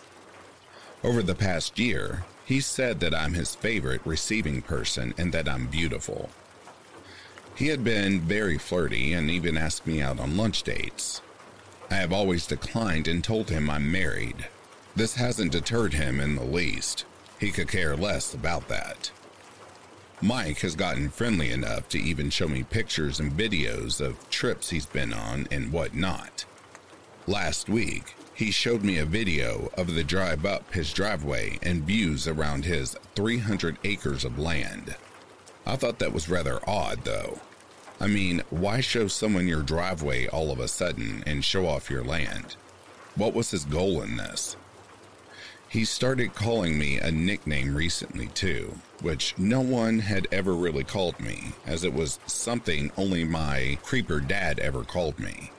[1.04, 5.68] Over the past year, he said that I'm his favorite receiving person and that I'm
[5.68, 6.30] beautiful.
[7.56, 11.22] He had been very flirty and even asked me out on lunch dates.
[11.90, 14.48] I have always declined and told him I'm married,
[14.96, 17.06] this hasn't deterred him in the least.
[17.40, 19.12] He could care less about that.
[20.22, 24.86] Mike has gotten friendly enough to even show me pictures and videos of trips he's
[24.86, 26.46] been on and whatnot.
[27.28, 32.28] Last week, he showed me a video of the drive up his driveway and views
[32.28, 34.96] around his 300 acres of land.
[35.66, 37.40] I thought that was rather odd, though.
[38.00, 42.04] I mean, why show someone your driveway all of a sudden and show off your
[42.04, 42.56] land?
[43.16, 44.56] What was his goal in this?
[45.74, 51.20] He started calling me a nickname recently, too, which no one had ever really called
[51.20, 55.52] me, as it was something only my creeper dad ever called me.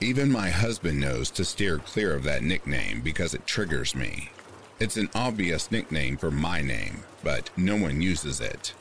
[0.00, 4.30] Even my husband knows to steer clear of that nickname because it triggers me.
[4.80, 8.72] It's an obvious nickname for my name, but no one uses it.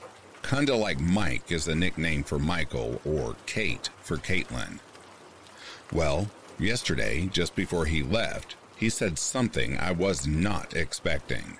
[0.41, 4.79] Kinda like Mike is a nickname for Michael or Kate for Caitlin.
[5.91, 11.57] Well, yesterday, just before he left, he said something I was not expecting.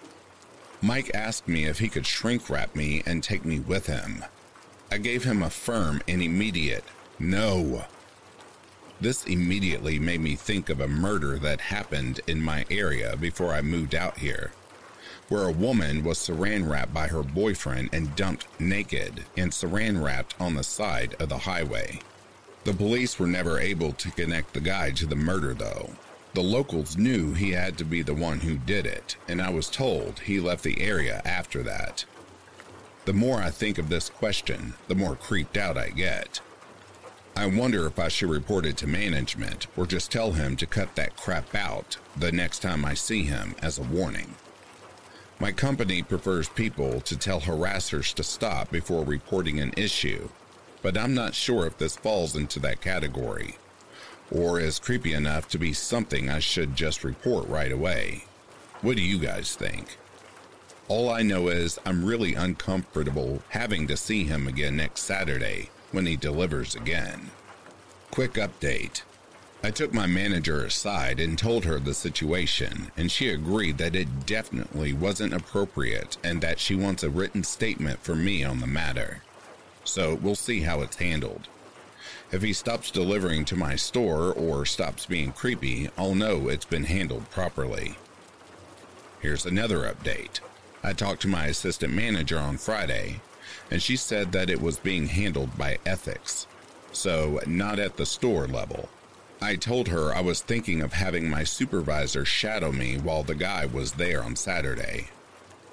[0.82, 4.24] Mike asked me if he could shrink wrap me and take me with him.
[4.92, 6.84] I gave him a firm and immediate
[7.18, 7.86] no.
[9.00, 13.62] This immediately made me think of a murder that happened in my area before I
[13.62, 14.52] moved out here,
[15.30, 20.36] where a woman was saran wrapped by her boyfriend and dumped naked and saran wrapped
[20.40, 22.00] on the side of the highway.
[22.64, 25.92] The police were never able to connect the guy to the murder, though.
[26.36, 29.70] The locals knew he had to be the one who did it, and I was
[29.70, 32.04] told he left the area after that.
[33.06, 36.42] The more I think of this question, the more creeped out I get.
[37.38, 40.94] I wonder if I should report it to management or just tell him to cut
[40.96, 44.36] that crap out the next time I see him as a warning.
[45.40, 50.28] My company prefers people to tell harassers to stop before reporting an issue,
[50.82, 53.56] but I'm not sure if this falls into that category
[54.32, 58.26] or is creepy enough to be something I should just report right away.
[58.82, 59.98] What do you guys think?
[60.88, 66.06] All I know is I'm really uncomfortable having to see him again next Saturday when
[66.06, 67.32] he delivers again.
[68.12, 69.02] Quick update.
[69.64, 74.28] I took my manager aside and told her the situation, and she agreed that it
[74.28, 79.24] definitely wasn't appropriate and that she wants a written statement from me on the matter.
[79.84, 81.48] So we'll see how it's handled.
[82.32, 86.86] If he stops delivering to my store or stops being creepy, I'll know it's been
[86.86, 87.96] handled properly.
[89.22, 90.40] Here's another update.
[90.84, 93.22] I talked to my assistant manager on Friday,
[93.70, 96.48] and she said that it was being handled by ethics,
[96.92, 98.90] so not at the store level.
[99.42, 103.68] I told her I was thinking of having my supervisor shadow me while the guy
[103.68, 105.10] was there on Saturday.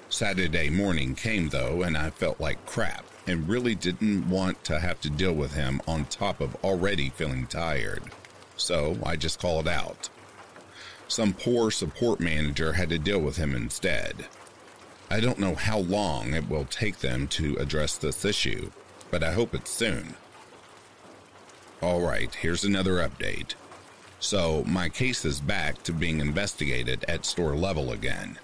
[0.09, 4.99] Saturday morning came though, and I felt like crap and really didn't want to have
[5.01, 8.03] to deal with him on top of already feeling tired.
[8.57, 10.09] So I just called out.
[11.07, 14.25] Some poor support manager had to deal with him instead.
[15.09, 18.71] I don't know how long it will take them to address this issue,
[19.11, 20.15] but I hope it's soon.
[21.83, 23.55] Alright, here's another update.
[24.19, 28.39] So, my case is back to being investigated at store level again.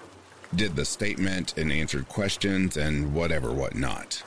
[0.53, 4.23] Did the statement and answered questions and whatever whatnot.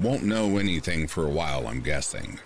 [0.00, 2.40] Won't know anything for a while, I'm guessing.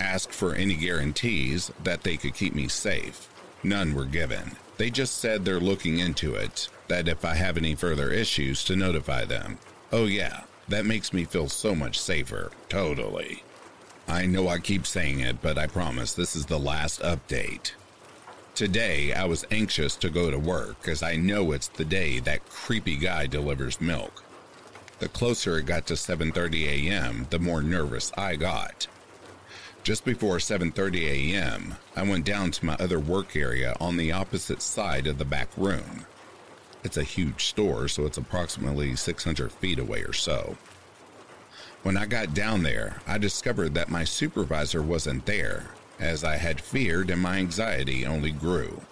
[0.00, 3.28] Asked for any guarantees that they could keep me safe.
[3.62, 4.52] None were given.
[4.78, 8.74] They just said they're looking into it, that if I have any further issues, to
[8.74, 9.58] notify them.
[9.92, 12.52] Oh, yeah, that makes me feel so much safer.
[12.70, 13.42] Totally.
[14.06, 17.72] I know I keep saying it, but I promise this is the last update.
[18.54, 22.48] Today, I was anxious to go to work as I know it's the day that
[22.48, 24.24] creepy guy delivers milk.
[25.00, 28.88] The closer it got to 7:30 a.m., the more nervous I got.
[29.84, 34.60] Just before 7:30 a.m., I went down to my other work area on the opposite
[34.60, 36.06] side of the back room.
[36.82, 40.56] It's a huge store, so it's approximately 600 feet away or so.
[41.84, 45.66] When I got down there, I discovered that my supervisor wasn't there,
[46.00, 48.82] as I had feared and my anxiety only grew.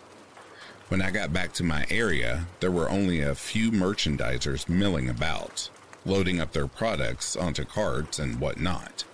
[0.89, 5.69] When I got back to my area, there were only a few merchandisers milling about,
[6.07, 9.05] loading up their products onto carts and whatnot.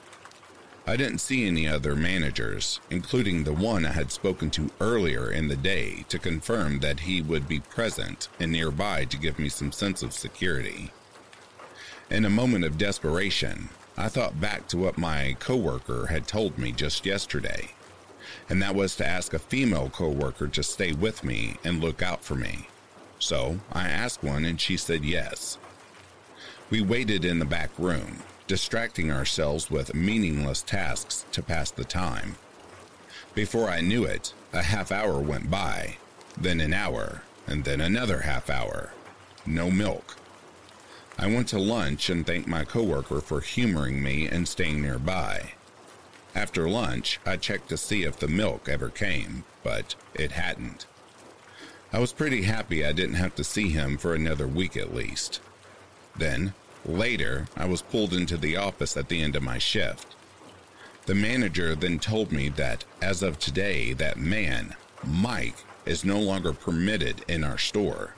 [0.86, 5.48] I didn't see any other managers, including the one I had spoken to earlier in
[5.48, 9.70] the day to confirm that he would be present and nearby to give me some
[9.70, 10.90] sense of security.
[12.10, 16.72] In a moment of desperation, I thought back to what my coworker had told me
[16.72, 17.70] just yesterday,
[18.48, 22.24] and that was to ask a female coworker to stay with me and look out
[22.24, 22.68] for me.
[23.18, 25.58] So I asked one and she said yes.
[26.72, 32.36] We waited in the back room, distracting ourselves with meaningless tasks to pass the time.
[33.34, 35.98] Before I knew it, a half hour went by,
[36.34, 38.94] then an hour, and then another half hour.
[39.44, 40.16] No milk.
[41.18, 45.52] I went to lunch and thanked my coworker for humoring me and staying nearby.
[46.34, 50.86] After lunch, I checked to see if the milk ever came, but it hadn't.
[51.92, 55.40] I was pretty happy I didn't have to see him for another week at least.
[56.16, 56.54] Then,
[56.84, 60.16] Later, I was pulled into the office at the end of my shift.
[61.06, 64.74] The manager then told me that as of today, that man,
[65.04, 68.14] Mike, is no longer permitted in our store.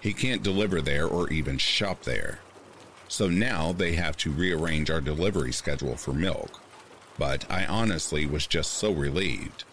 [0.00, 2.40] He can't deliver there or even shop there.
[3.08, 6.60] So now they have to rearrange our delivery schedule for milk.
[7.18, 9.64] But I honestly was just so relieved.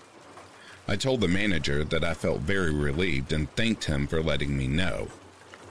[0.87, 4.67] I told the manager that I felt very relieved and thanked him for letting me
[4.67, 5.09] know.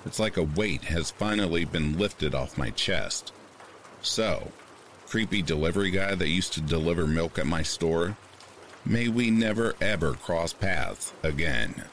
[0.07, 3.33] It's like a weight has finally been lifted off my chest.
[4.03, 4.53] So,
[5.09, 8.17] creepy delivery guy that used to deliver milk at my store,
[8.85, 11.87] may we never ever cross paths again.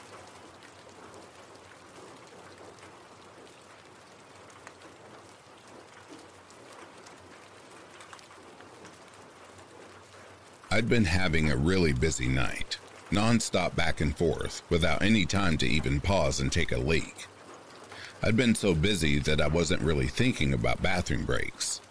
[10.70, 12.78] I'd been having a really busy night,
[13.12, 17.28] nonstop back and forth, without any time to even pause and take a leak.
[18.26, 21.82] I'd been so busy that I wasn't really thinking about bathroom breaks.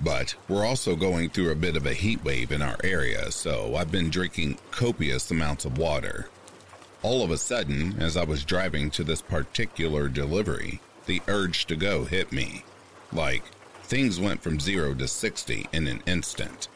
[0.00, 3.74] But we're also going through a bit of a heat wave in our area, so
[3.74, 6.28] I've been drinking copious amounts of water.
[7.02, 11.74] All of a sudden, as I was driving to this particular delivery, the urge to
[11.74, 12.62] go hit me.
[13.12, 13.42] Like,
[13.82, 16.68] things went from 0 to 60 in an instant.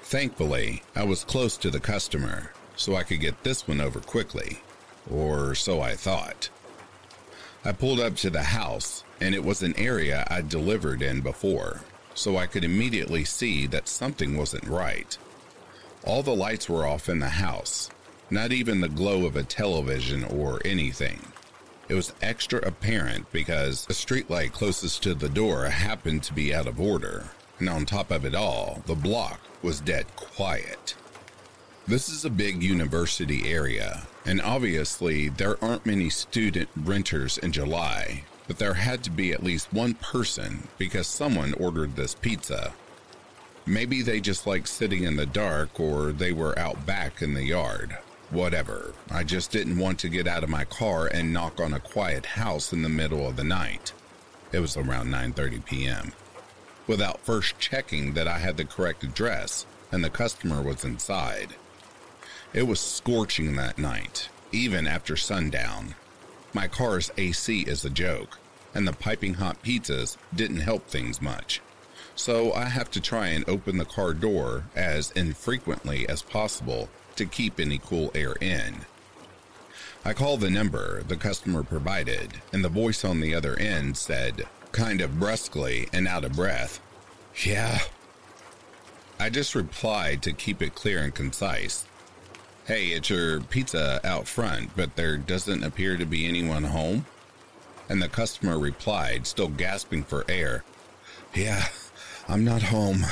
[0.00, 4.62] Thankfully, I was close to the customer, so I could get this one over quickly.
[5.10, 6.48] Or so I thought.
[7.64, 11.80] I pulled up to the house, and it was an area I'd delivered in before,
[12.14, 15.18] so I could immediately see that something wasn't right.
[16.04, 17.90] All the lights were off in the house,
[18.30, 21.20] not even the glow of a television or anything.
[21.88, 26.66] It was extra apparent because the streetlight closest to the door happened to be out
[26.66, 27.28] of order,
[27.58, 30.94] and on top of it all, the block was dead quiet.
[31.88, 38.22] This is a big university area, and obviously there aren't many student renters in July,
[38.46, 42.74] but there had to be at least one person because someone ordered this pizza.
[43.64, 47.42] Maybe they just like sitting in the dark or they were out back in the
[47.42, 47.96] yard.
[48.28, 48.92] Whatever.
[49.10, 52.26] I just didn't want to get out of my car and knock on a quiet
[52.26, 53.94] house in the middle of the night.
[54.52, 56.12] It was around 9:30 p.m.
[56.86, 61.54] without first checking that I had the correct address and the customer was inside.
[62.54, 65.94] It was scorching that night, even after sundown.
[66.54, 68.38] My car's AC is a joke,
[68.74, 71.60] and the piping hot pizzas didn't help things much.
[72.16, 77.26] So I have to try and open the car door as infrequently as possible to
[77.26, 78.86] keep any cool air in.
[80.04, 84.46] I call the number the customer provided, and the voice on the other end said,
[84.72, 86.80] kind of brusquely and out of breath,
[87.44, 87.80] Yeah.
[89.20, 91.84] I just replied to keep it clear and concise
[92.68, 97.06] Hey, it's your pizza out front, but there doesn't appear to be anyone home?
[97.88, 100.64] And the customer replied, still gasping for air,
[101.34, 101.64] Yeah,
[102.28, 103.06] I'm not home.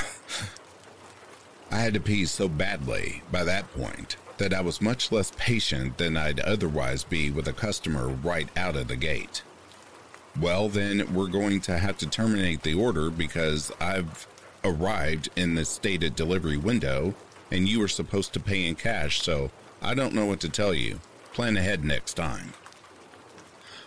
[1.71, 5.97] I had to pee so badly by that point that I was much less patient
[5.97, 9.41] than I'd otherwise be with a customer right out of the gate.
[10.39, 14.27] Well, then we're going to have to terminate the order because I've
[14.63, 17.15] arrived in the stated delivery window
[17.51, 20.73] and you were supposed to pay in cash, so I don't know what to tell
[20.73, 20.99] you.
[21.33, 22.53] Plan ahead next time.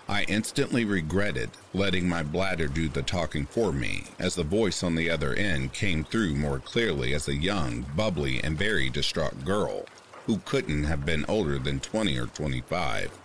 [0.09, 4.97] I instantly regretted letting my bladder do the talking for me, as the voice on
[4.97, 9.85] the other end came through more clearly as a young, bubbly, and very distraught girl
[10.27, 13.17] who couldn't have been older than 20 or 25.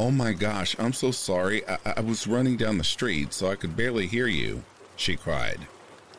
[0.00, 1.68] Oh my gosh, I'm so sorry.
[1.68, 4.62] I, I was running down the street so I could barely hear you,
[4.96, 5.66] she cried.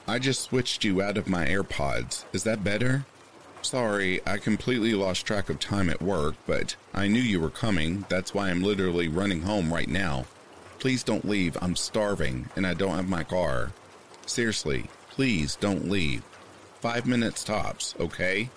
[0.10, 2.26] I just switched you out of my AirPods.
[2.34, 3.06] Is that better?
[3.62, 8.06] Sorry, I completely lost track of time at work, but I knew you were coming.
[8.10, 10.26] That's why I'm literally running home right now.
[10.80, 11.56] Please don't leave.
[11.62, 13.72] I'm starving and I don't have my car.
[14.26, 16.24] Seriously, please don't leave.
[16.80, 18.50] Five minutes tops, okay?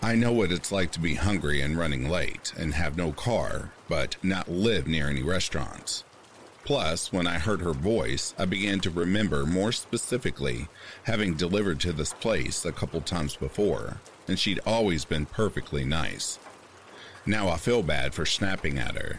[0.00, 3.72] I know what it's like to be hungry and running late and have no car,
[3.90, 6.04] but not live near any restaurants.
[6.64, 10.68] Plus, when I heard her voice, I began to remember more specifically
[11.04, 16.38] having delivered to this place a couple times before, and she'd always been perfectly nice.
[17.26, 19.18] Now I feel bad for snapping at her.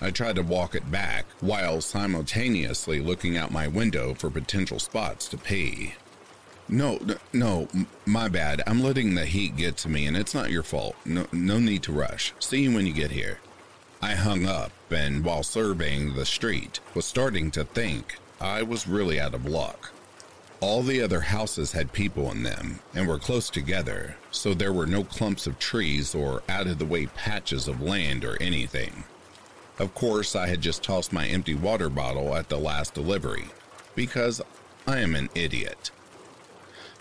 [0.00, 5.28] I tried to walk it back while simultaneously looking out my window for potential spots
[5.28, 5.94] to pee.
[6.68, 6.98] No,
[7.32, 7.68] no,
[8.04, 8.62] my bad.
[8.66, 10.96] I'm letting the heat get to me and it's not your fault.
[11.04, 12.34] No, no need to rush.
[12.38, 13.38] See you when you get here.
[14.04, 19.18] I hung up and, while surveying the street, was starting to think I was really
[19.18, 19.92] out of luck.
[20.60, 24.86] All the other houses had people in them and were close together, so there were
[24.86, 29.04] no clumps of trees or out of the way patches of land or anything.
[29.78, 33.46] Of course, I had just tossed my empty water bottle at the last delivery,
[33.94, 34.42] because
[34.86, 35.90] I am an idiot.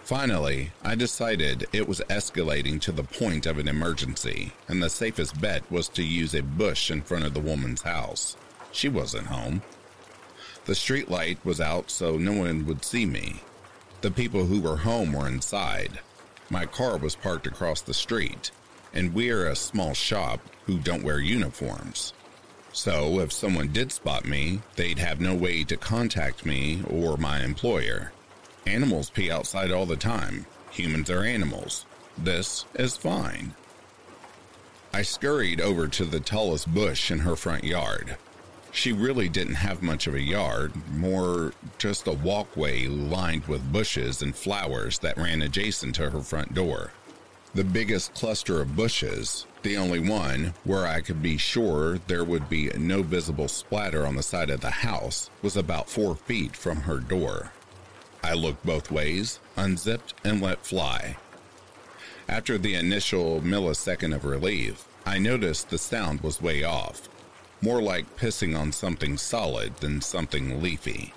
[0.04, 5.40] Finally, I decided it was escalating to the point of an emergency, and the safest
[5.40, 8.36] bet was to use a bush in front of the woman's house.
[8.74, 9.62] She wasn't home.
[10.66, 13.44] The street light was out so no one would see me.
[14.02, 16.00] The people who were home were inside.
[16.50, 18.52] My car was parked across the street,
[18.94, 22.12] and we're a small shop who don't wear uniforms.
[22.74, 27.42] So if someone did spot me, they'd have no way to contact me or my
[27.42, 28.12] employer.
[28.66, 30.46] Animals pee outside all the time.
[30.72, 31.86] Humans are animals.
[32.18, 33.54] This is fine.
[34.94, 38.18] I scurried over to the tallest bush in her front yard.
[38.72, 44.22] She really didn't have much of a yard, more just a walkway lined with bushes
[44.22, 46.92] and flowers that ran adjacent to her front door.
[47.54, 52.50] The biggest cluster of bushes, the only one where I could be sure there would
[52.50, 56.82] be no visible splatter on the side of the house, was about four feet from
[56.82, 57.52] her door.
[58.24, 61.18] I looked both ways, unzipped, and let fly.
[62.30, 67.10] After the initial millisecond of relief, I noticed the sound was way off,
[67.62, 71.14] more like pissing on something solid than something leafy.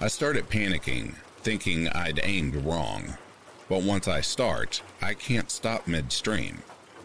[0.00, 3.18] I started panicking, thinking I'd aimed wrong.
[3.68, 6.62] But once I start, I can't stop midstream.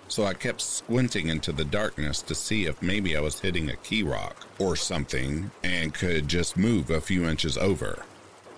[0.07, 3.75] So I kept squinting into the darkness to see if maybe I was hitting a
[3.77, 8.05] key rock or something and could just move a few inches over.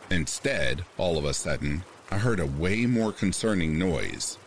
[0.10, 4.38] Instead, all of a sudden, I heard a way more concerning noise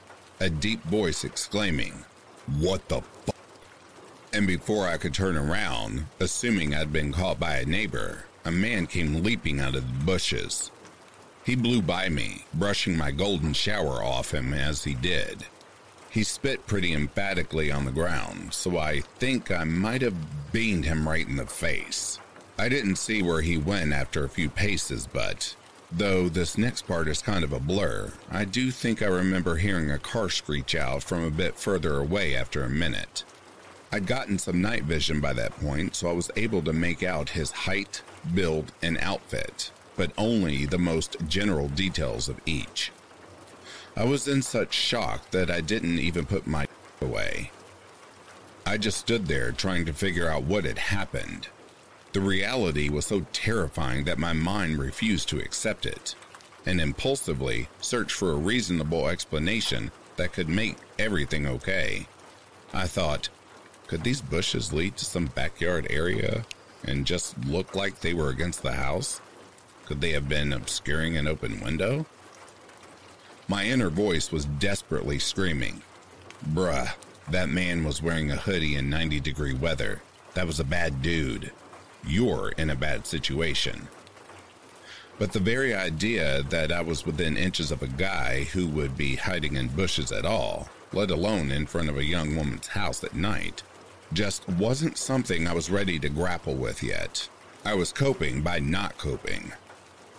[0.40, 2.04] a deep voice exclaiming,
[2.59, 3.34] What the fuck?
[4.32, 8.86] And before I could turn around, assuming I'd been caught by a neighbor, a man
[8.86, 10.70] came leaping out of the bushes.
[11.44, 15.46] He blew by me, brushing my golden shower off him as he did.
[16.11, 21.09] He spit pretty emphatically on the ground, so I think I might have beamed him
[21.09, 22.20] right in the face.
[22.61, 25.54] I didn't see where he went after a few paces, but
[25.92, 29.92] though this next part is kind of a blur, I do think I remember hearing
[29.92, 33.22] a car screech out from a bit further away after a minute.
[33.92, 37.28] I'd gotten some night vision by that point, so I was able to make out
[37.28, 38.02] his height,
[38.34, 42.90] build, and outfit, but only the most general details of each.
[43.96, 46.66] I was in such shock that I didn't even put my
[47.00, 47.52] away.
[48.66, 51.46] I just stood there trying to figure out what had happened
[52.12, 56.14] the reality was so terrifying that my mind refused to accept it,
[56.64, 62.06] and impulsively searched for a reasonable explanation that could make everything okay.
[62.72, 63.28] I thought,
[63.86, 66.44] could these bushes lead to some backyard area
[66.84, 69.20] and just look like they were against the house?
[69.84, 72.06] Could they have been obscuring an open window?
[73.48, 75.82] My inner voice was desperately screaming,
[76.52, 76.92] Bruh,
[77.30, 80.02] that man was wearing a hoodie in 90 degree weather.
[80.34, 81.50] That was a bad dude
[82.09, 83.88] you're in a bad situation.
[85.18, 89.16] But the very idea that I was within inches of a guy who would be
[89.16, 93.14] hiding in bushes at all, let alone in front of a young woman's house at
[93.14, 93.62] night,
[94.12, 97.28] just wasn't something I was ready to grapple with yet.
[97.64, 99.52] I was coping by not coping.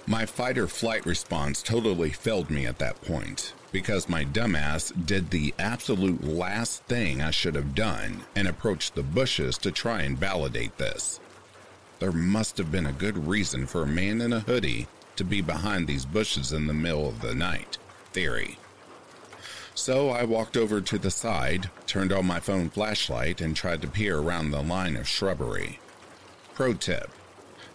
[0.06, 5.30] My fight or flight response totally failed me at that point, because my dumbass did
[5.30, 10.18] the absolute last thing I should have done and approached the bushes to try and
[10.18, 11.20] validate this.
[12.00, 14.88] There must have been a good reason for a man in a hoodie
[15.18, 17.78] to be behind these bushes in the middle of the night.
[18.14, 18.58] Theory.
[19.76, 23.88] So I walked over to the side, turned on my phone flashlight, and tried to
[23.88, 25.80] peer around the line of shrubbery.
[26.54, 27.12] Pro tip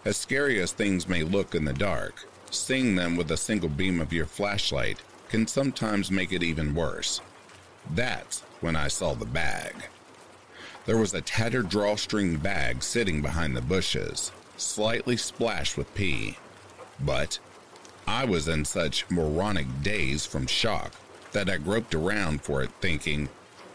[0.03, 3.99] As scary as things may look in the dark, seeing them with a single beam
[3.99, 4.99] of your flashlight
[5.29, 7.21] can sometimes make it even worse.
[7.91, 9.73] That's when I saw the bag.
[10.85, 16.37] There was a tattered drawstring bag sitting behind the bushes, slightly splashed with pee.
[16.99, 17.39] But
[18.07, 20.93] I was in such moronic daze from shock
[21.31, 23.29] that I groped around for it, thinking,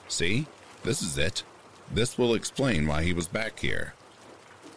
[0.06, 0.46] see,
[0.84, 1.42] this is it.
[1.92, 3.94] This will explain why he was back here.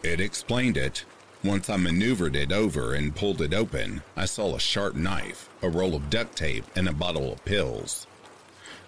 [0.01, 1.05] It explained it.
[1.43, 5.69] Once I maneuvered it over and pulled it open, I saw a sharp knife, a
[5.69, 8.07] roll of duct tape, and a bottle of pills.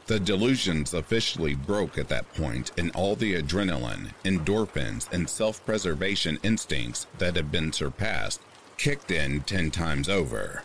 [0.07, 6.39] The delusions officially broke at that point, and all the adrenaline, endorphins, and self preservation
[6.43, 8.41] instincts that had been surpassed
[8.77, 10.63] kicked in 10 times over.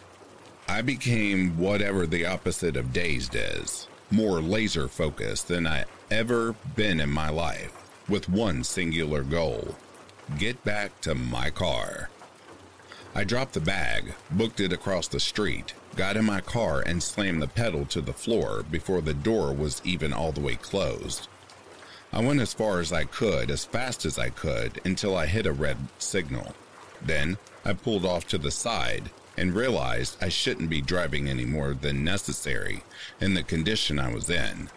[0.68, 7.00] I became whatever the opposite of dazed is, more laser focused than I ever been
[7.00, 7.72] in my life,
[8.08, 9.74] with one singular goal
[10.38, 12.10] get back to my car.
[13.12, 17.42] I dropped the bag, booked it across the street, got in my car, and slammed
[17.42, 21.26] the pedal to the floor before the door was even all the way closed.
[22.12, 25.46] I went as far as I could, as fast as I could, until I hit
[25.46, 26.54] a red signal.
[27.02, 31.74] Then I pulled off to the side and realized I shouldn't be driving any more
[31.74, 32.84] than necessary
[33.20, 34.70] in the condition I was in.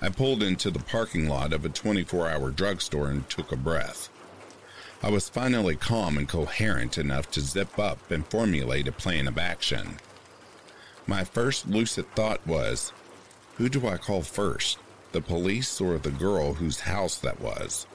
[0.00, 4.08] I pulled into the parking lot of a 24 hour drugstore and took a breath.
[5.04, 9.36] I was finally calm and coherent enough to zip up and formulate a plan of
[9.36, 9.96] action.
[11.08, 12.92] My first lucid thought was
[13.56, 14.78] who do I call first,
[15.10, 17.86] the police or the girl whose house that was?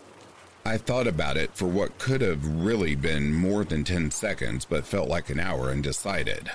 [0.65, 4.85] I thought about it for what could have really been more than 10 seconds, but
[4.85, 6.51] felt like an hour and decided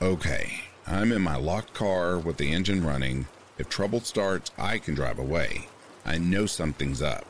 [0.00, 3.26] okay, I'm in my locked car with the engine running.
[3.56, 5.68] If trouble starts, I can drive away.
[6.04, 7.24] I know something's up.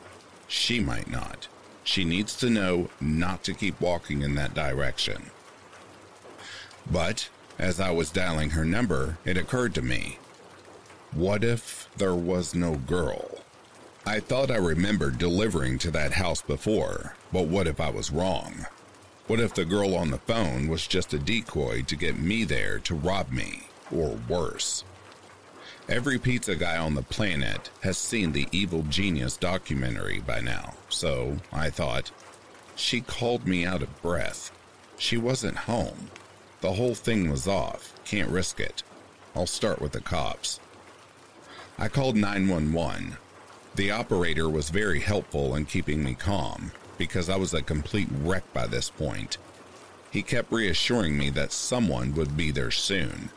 [0.47, 1.47] She might not.
[1.83, 5.31] She needs to know not to keep walking in that direction.
[6.89, 7.29] But
[7.59, 10.17] as I was dialing her number, it occurred to me
[11.13, 13.43] what if there was no girl?
[14.03, 18.65] I thought I remembered delivering to that house before, but what if I was wrong?
[19.27, 22.79] What if the girl on the phone was just a decoy to get me there
[22.79, 24.83] to rob me, or worse?
[25.89, 31.37] Every pizza guy on the planet has seen the Evil Genius documentary by now, so
[31.51, 32.11] I thought,
[32.75, 34.51] she called me out of breath.
[34.97, 36.09] She wasn't home.
[36.61, 37.93] The whole thing was off.
[38.05, 38.83] Can't risk it.
[39.35, 40.59] I'll start with the cops.
[41.77, 43.17] I called 911,
[43.75, 48.43] the operator was very helpful in keeping me calm because I was a complete wreck
[48.53, 49.37] by this point.
[50.11, 53.31] He kept reassuring me that someone would be there soon.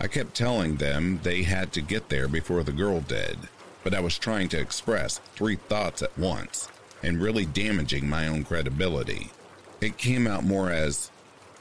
[0.00, 3.38] I kept telling them they had to get there before the girl did,
[3.82, 6.68] but I was trying to express three thoughts at once
[7.02, 9.30] and really damaging my own credibility.
[9.80, 11.10] It came out more as,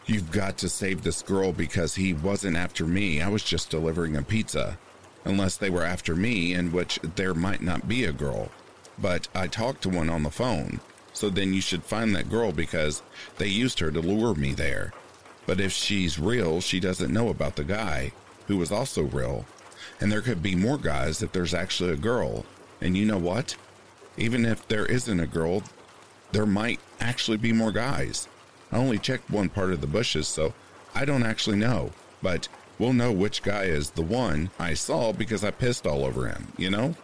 [0.06, 3.22] You've got to save this girl because he wasn't after me.
[3.22, 4.78] I was just delivering a pizza
[5.24, 8.50] unless they were after me, in which there might not be a girl.
[9.00, 10.82] But I talked to one on the phone,
[11.14, 13.02] so then you should find that girl because
[13.38, 14.92] they used her to lure me there.
[15.46, 18.12] But if she's real, she doesn't know about the guy,
[18.48, 19.46] who was also real.
[20.00, 22.46] And there could be more guys if there's actually a girl.
[22.82, 23.56] And you know what?
[24.18, 25.64] Even if there isn't a girl,
[26.32, 28.28] there might actually be more guys.
[28.72, 30.54] I only checked one part of the bushes, so
[30.96, 31.92] I don't actually know.
[32.22, 32.48] But
[32.80, 36.54] we'll know which guy is the one I saw because I pissed all over him,
[36.58, 36.96] you know?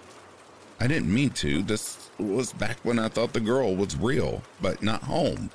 [0.80, 1.62] I didn't mean to.
[1.62, 5.52] This was back when I thought the girl was real, but not home.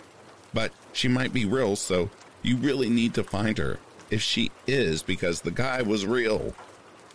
[0.52, 2.10] But she might be real, so
[2.42, 3.78] you really need to find her
[4.10, 6.54] if she is because the guy was real.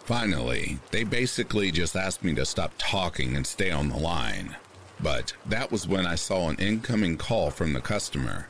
[0.04, 4.56] Finally, they basically just asked me to stop talking and stay on the line.
[5.00, 8.48] But that was when I saw an incoming call from the customer.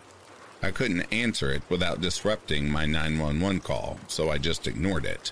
[0.61, 5.31] I couldn't answer it without disrupting my 911 call, so I just ignored it.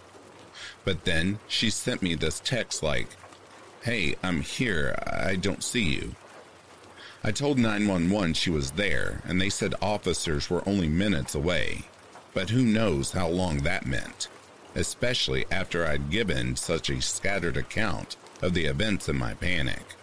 [0.85, 3.09] But then she sent me this text like,
[3.83, 4.95] Hey, I'm here.
[5.05, 6.15] I don't see you.
[7.23, 11.85] I told 911 she was there, and they said officers were only minutes away.
[12.38, 14.27] But who knows how long that meant,
[14.75, 19.95] especially after I'd given such a scattered account of the events in my panic.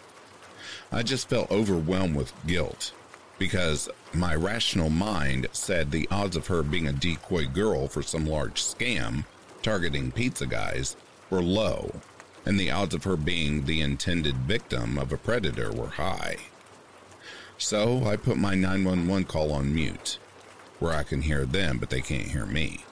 [0.91, 2.93] I just felt overwhelmed with guilt
[3.39, 8.27] because my rational mind said the odds of her being a decoy girl for some
[8.27, 9.27] large scam
[9.63, 10.97] targeting pizza guys
[11.31, 12.01] were low,
[12.45, 16.39] and the odds of her being the intended victim of a predator were high.
[17.59, 20.19] So I put my 911 call on mute,
[20.79, 22.85] where I can hear them but they can't hear me,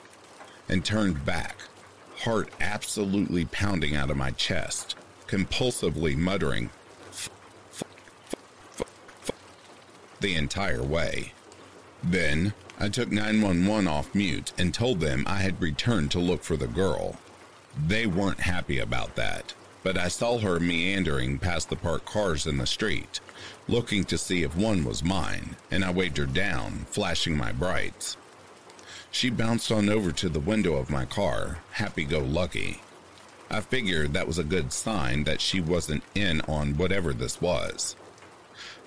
[0.68, 1.56] and turned back,
[2.18, 6.70] heart absolutely pounding out of my chest, compulsively muttering,
[10.20, 11.32] the entire way.
[12.02, 16.56] Then I took 911 off mute and told them I had returned to look for
[16.56, 17.16] the girl.
[17.86, 22.58] They weren't happy about that, but I saw her meandering past the parked cars in
[22.58, 23.20] the street,
[23.68, 28.16] looking to see if one was mine, and I waved her down, flashing my brights.
[29.10, 32.80] She bounced on over to the window of my car, happy go lucky.
[33.50, 37.96] I figured that was a good sign that she wasn't in on whatever this was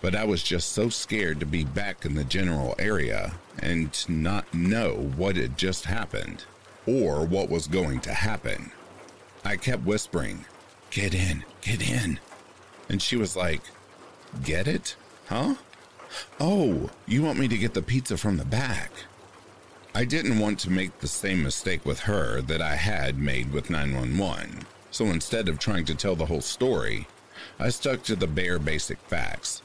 [0.05, 4.53] but I was just so scared to be back in the general area and not
[4.53, 6.43] know what had just happened
[6.86, 8.71] or what was going to happen.
[9.43, 10.45] I kept whispering,
[10.91, 12.19] Get in, get in.
[12.88, 13.63] And she was like,
[14.44, 14.96] Get it?
[15.28, 15.56] Huh?
[16.40, 18.92] Oh, you want me to get the pizza from the back?
[19.94, 23.70] I didn't want to make the same mistake with her that I had made with
[23.70, 27.08] 911, so instead of trying to tell the whole story,
[27.60, 29.62] I stuck to the bare basic facts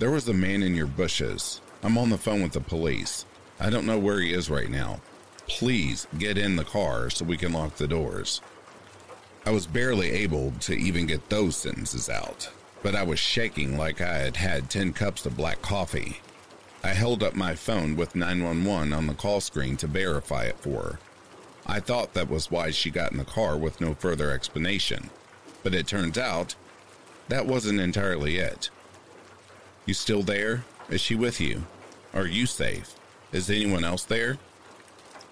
[0.00, 1.60] there was a man in your bushes.
[1.82, 3.26] I'm on the phone with the police.
[3.60, 4.98] I don't know where he is right now.
[5.46, 8.40] Please get in the car so we can lock the doors.
[9.44, 12.48] I was barely able to even get those sentences out,
[12.82, 16.20] but I was shaking like I had had 10 cups of black coffee.
[16.82, 20.82] I held up my phone with 911 on the call screen to verify it for
[20.82, 20.98] her.
[21.66, 25.10] I thought that was why she got in the car with no further explanation,
[25.62, 26.54] but it turns out
[27.28, 28.70] that wasn't entirely it.
[29.86, 30.64] You still there?
[30.88, 31.64] Is she with you?
[32.14, 32.94] Are you safe?
[33.32, 34.38] Is anyone else there?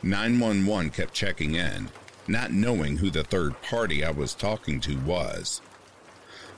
[0.03, 1.89] 911 kept checking in,
[2.29, 5.61] not knowing who the third party I was talking to was.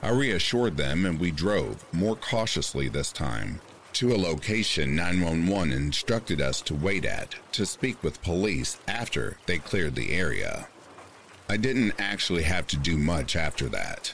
[0.03, 3.61] I reassured them and we drove, more cautiously this time,
[3.93, 9.59] to a location 911 instructed us to wait at to speak with police after they
[9.59, 10.67] cleared the area.
[11.47, 14.13] I didn't actually have to do much after that.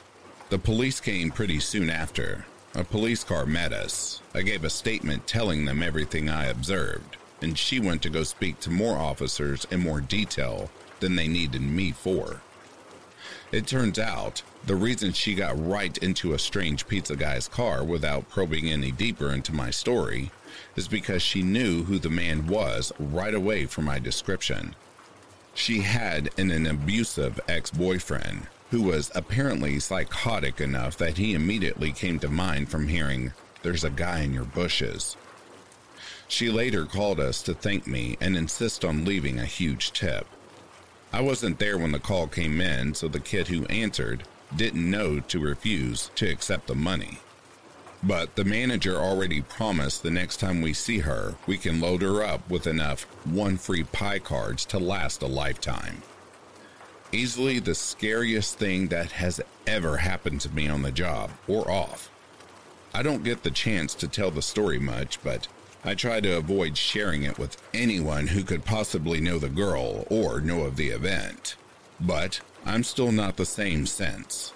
[0.50, 4.22] The police came pretty soon after, a police car met us.
[4.34, 8.60] I gave a statement telling them everything I observed, and she went to go speak
[8.62, 10.70] to more officers in more detail
[11.00, 12.42] than they needed me for.
[13.52, 18.30] It turns out the reason she got right into a strange pizza guy's car without
[18.30, 20.32] probing any deeper into my story
[20.76, 24.76] is because she knew who the man was right away from my description.
[25.54, 31.94] She had an, an abusive ex boyfriend who was apparently psychotic enough that he immediately
[31.94, 33.32] came to mind from hearing,
[33.64, 35.16] There's a guy in your bushes.
[36.28, 40.28] She later called us to thank me and insist on leaving a huge tip.
[41.18, 44.22] I wasn't there when the call came in, so the kid who answered
[44.56, 47.18] didn't know to refuse to accept the money.
[48.04, 52.22] But the manager already promised the next time we see her, we can load her
[52.22, 56.04] up with enough one free pie cards to last a lifetime.
[57.12, 62.12] Easily the scariest thing that has ever happened to me on the job or off.
[62.94, 65.48] I don't get the chance to tell the story much, but
[65.88, 70.42] I try to avoid sharing it with anyone who could possibly know the girl or
[70.42, 71.56] know of the event.
[72.02, 74.52] But I'm still not the same since.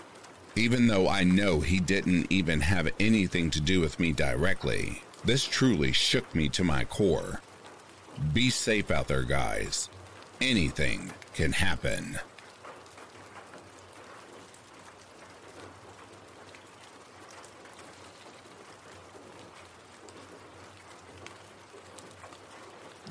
[0.58, 5.46] Even though I know he didn't even have anything to do with me directly, this
[5.46, 7.40] truly shook me to my core.
[8.34, 9.88] Be safe out there, guys.
[10.42, 12.20] Anything can happen.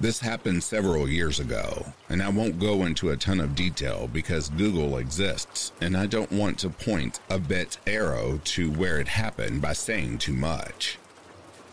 [0.00, 4.48] This happened several years ago, and I won't go into a ton of detail because
[4.48, 9.60] Google exists, and I don't want to point a bit arrow to where it happened
[9.60, 10.98] by saying too much.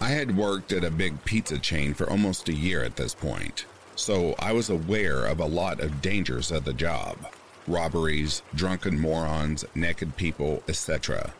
[0.02, 3.66] I had worked at a big pizza chain for almost a year at this point,
[3.96, 7.18] so I was aware of a lot of dangers of the job
[7.66, 11.34] robberies, drunken morons, naked people, etc.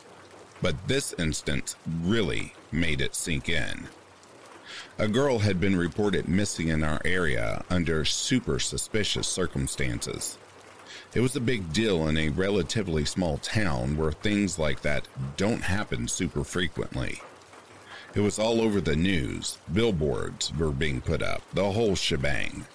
[0.60, 3.88] But this instance really made it sink in.
[5.00, 10.36] A girl had been reported missing in our area under super suspicious circumstances.
[11.14, 15.62] It was a big deal in a relatively small town where things like that don't
[15.62, 17.22] happen super frequently.
[18.16, 22.66] It was all over the news, billboards were being put up, the whole shebang.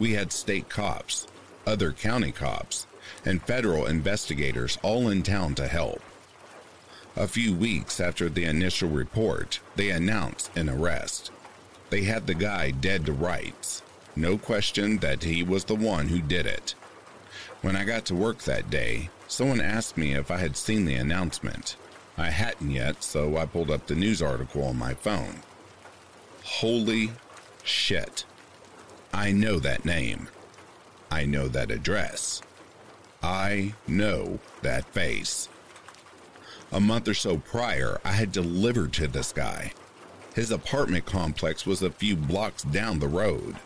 [0.00, 1.28] We had state cops,
[1.64, 2.88] other county cops,
[3.24, 6.02] and federal investigators all in town to help.
[7.14, 11.30] A few weeks after the initial report, they announced an arrest.
[11.92, 13.82] They had the guy dead to rights.
[14.16, 16.74] No question that he was the one who did it.
[17.60, 20.94] When I got to work that day, someone asked me if I had seen the
[20.94, 21.76] announcement.
[22.16, 25.40] I hadn't yet, so I pulled up the news article on my phone.
[26.42, 27.10] Holy
[27.62, 28.24] shit.
[29.12, 30.28] I know that name.
[31.10, 32.40] I know that address.
[33.22, 35.50] I know that face.
[36.72, 39.74] A month or so prior, I had delivered to this guy.
[40.34, 43.56] His apartment complex was a few blocks down the road.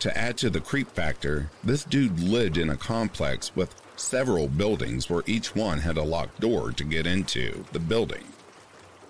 [0.00, 5.08] To add to the creep factor, this dude lived in a complex with several buildings
[5.08, 8.24] where each one had a locked door to get into the building.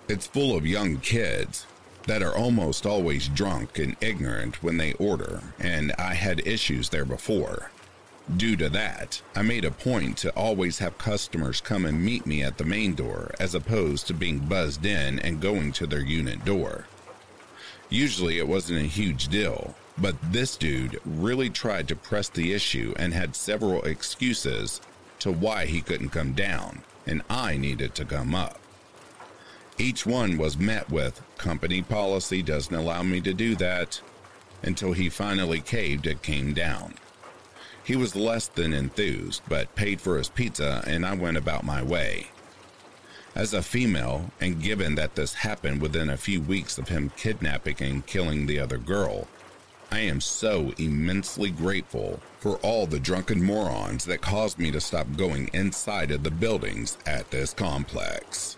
[0.08, 1.66] It's full of young kids
[2.06, 7.06] that are almost always drunk and ignorant when they order, and I had issues there
[7.06, 7.70] before.
[8.36, 12.42] Due to that, I made a point to always have customers come and meet me
[12.42, 16.44] at the main door as opposed to being buzzed in and going to their unit
[16.44, 16.86] door.
[17.90, 22.94] Usually it wasn't a huge deal, but this dude really tried to press the issue
[22.96, 24.80] and had several excuses
[25.18, 28.58] to why he couldn't come down, and I needed to come up.
[29.78, 34.00] Each one was met with company policy doesn't allow me to do that
[34.62, 36.94] until he finally caved and came down.
[37.84, 41.82] He was less than enthused, but paid for his pizza, and I went about my
[41.82, 42.28] way.
[43.34, 47.76] As a female, and given that this happened within a few weeks of him kidnapping
[47.80, 49.26] and killing the other girl,
[49.90, 55.06] I am so immensely grateful for all the drunken morons that caused me to stop
[55.16, 58.56] going inside of the buildings at this complex.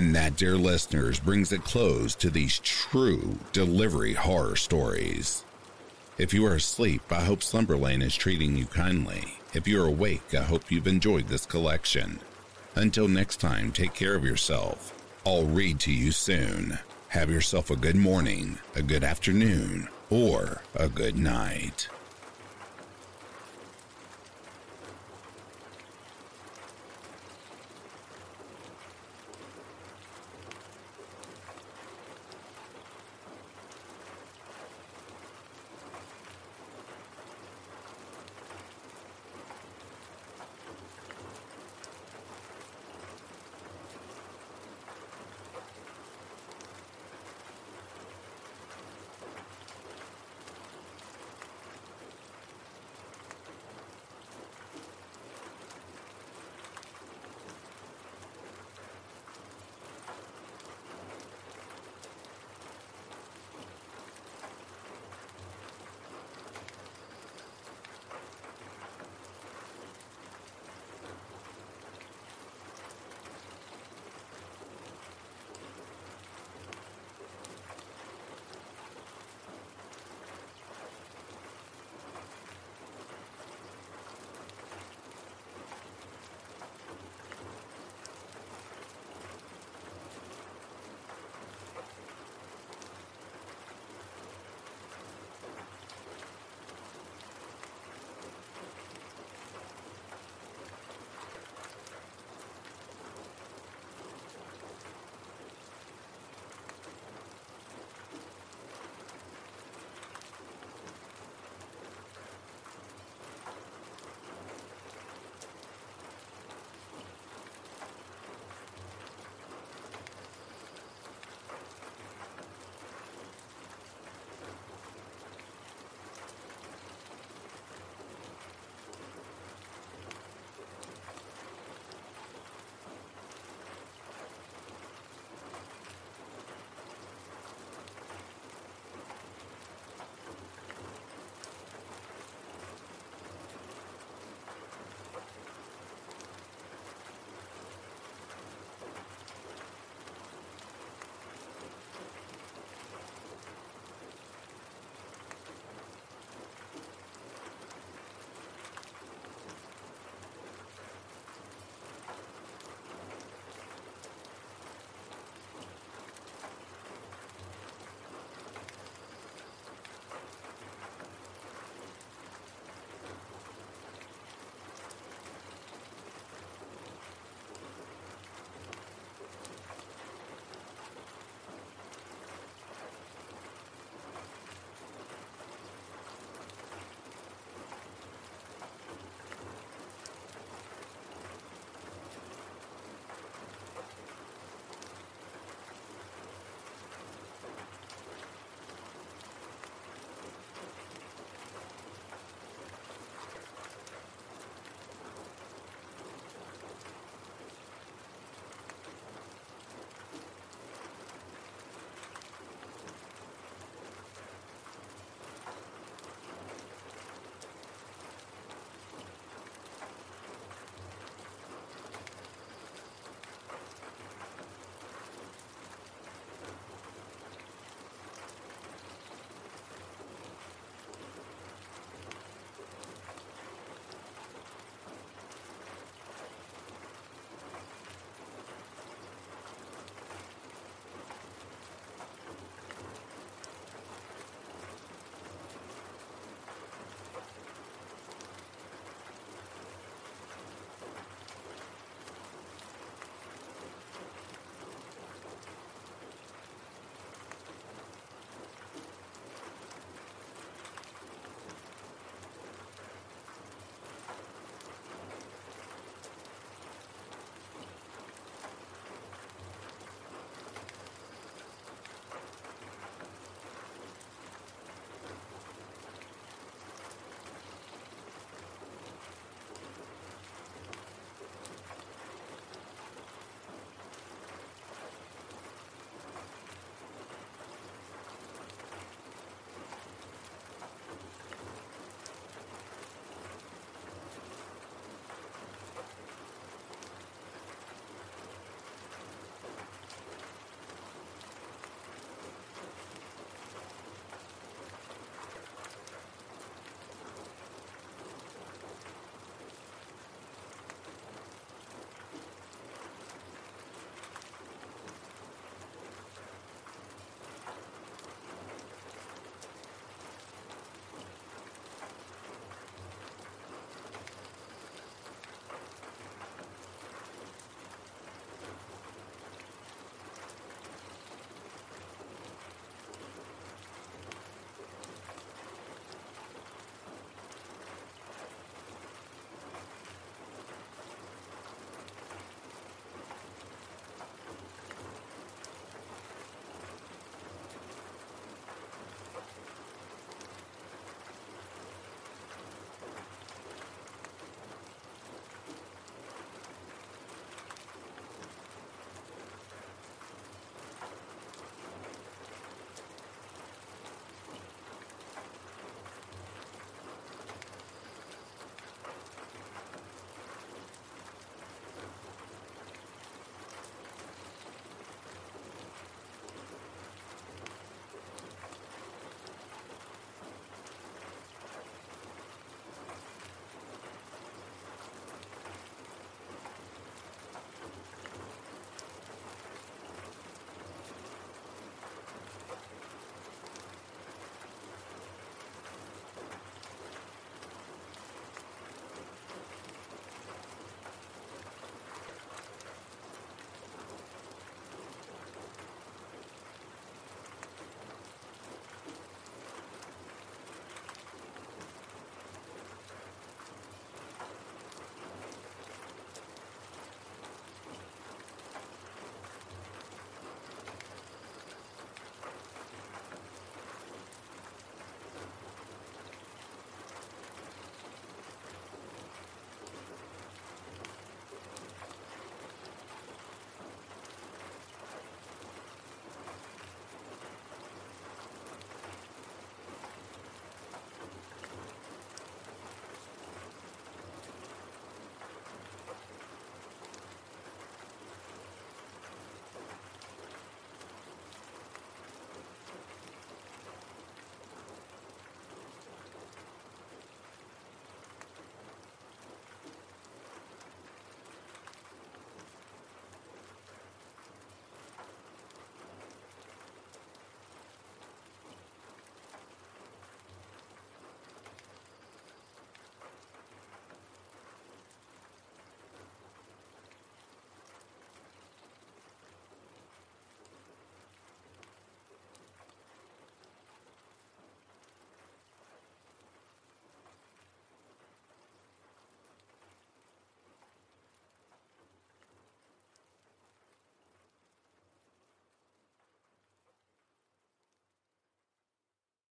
[0.00, 5.44] And that, dear listeners, brings a close to these true delivery horror stories.
[6.16, 9.34] If you are asleep, I hope Slumberland is treating you kindly.
[9.52, 12.18] If you're awake, I hope you've enjoyed this collection.
[12.74, 14.98] Until next time, take care of yourself.
[15.26, 16.78] I'll read to you soon.
[17.08, 21.90] Have yourself a good morning, a good afternoon, or a good night.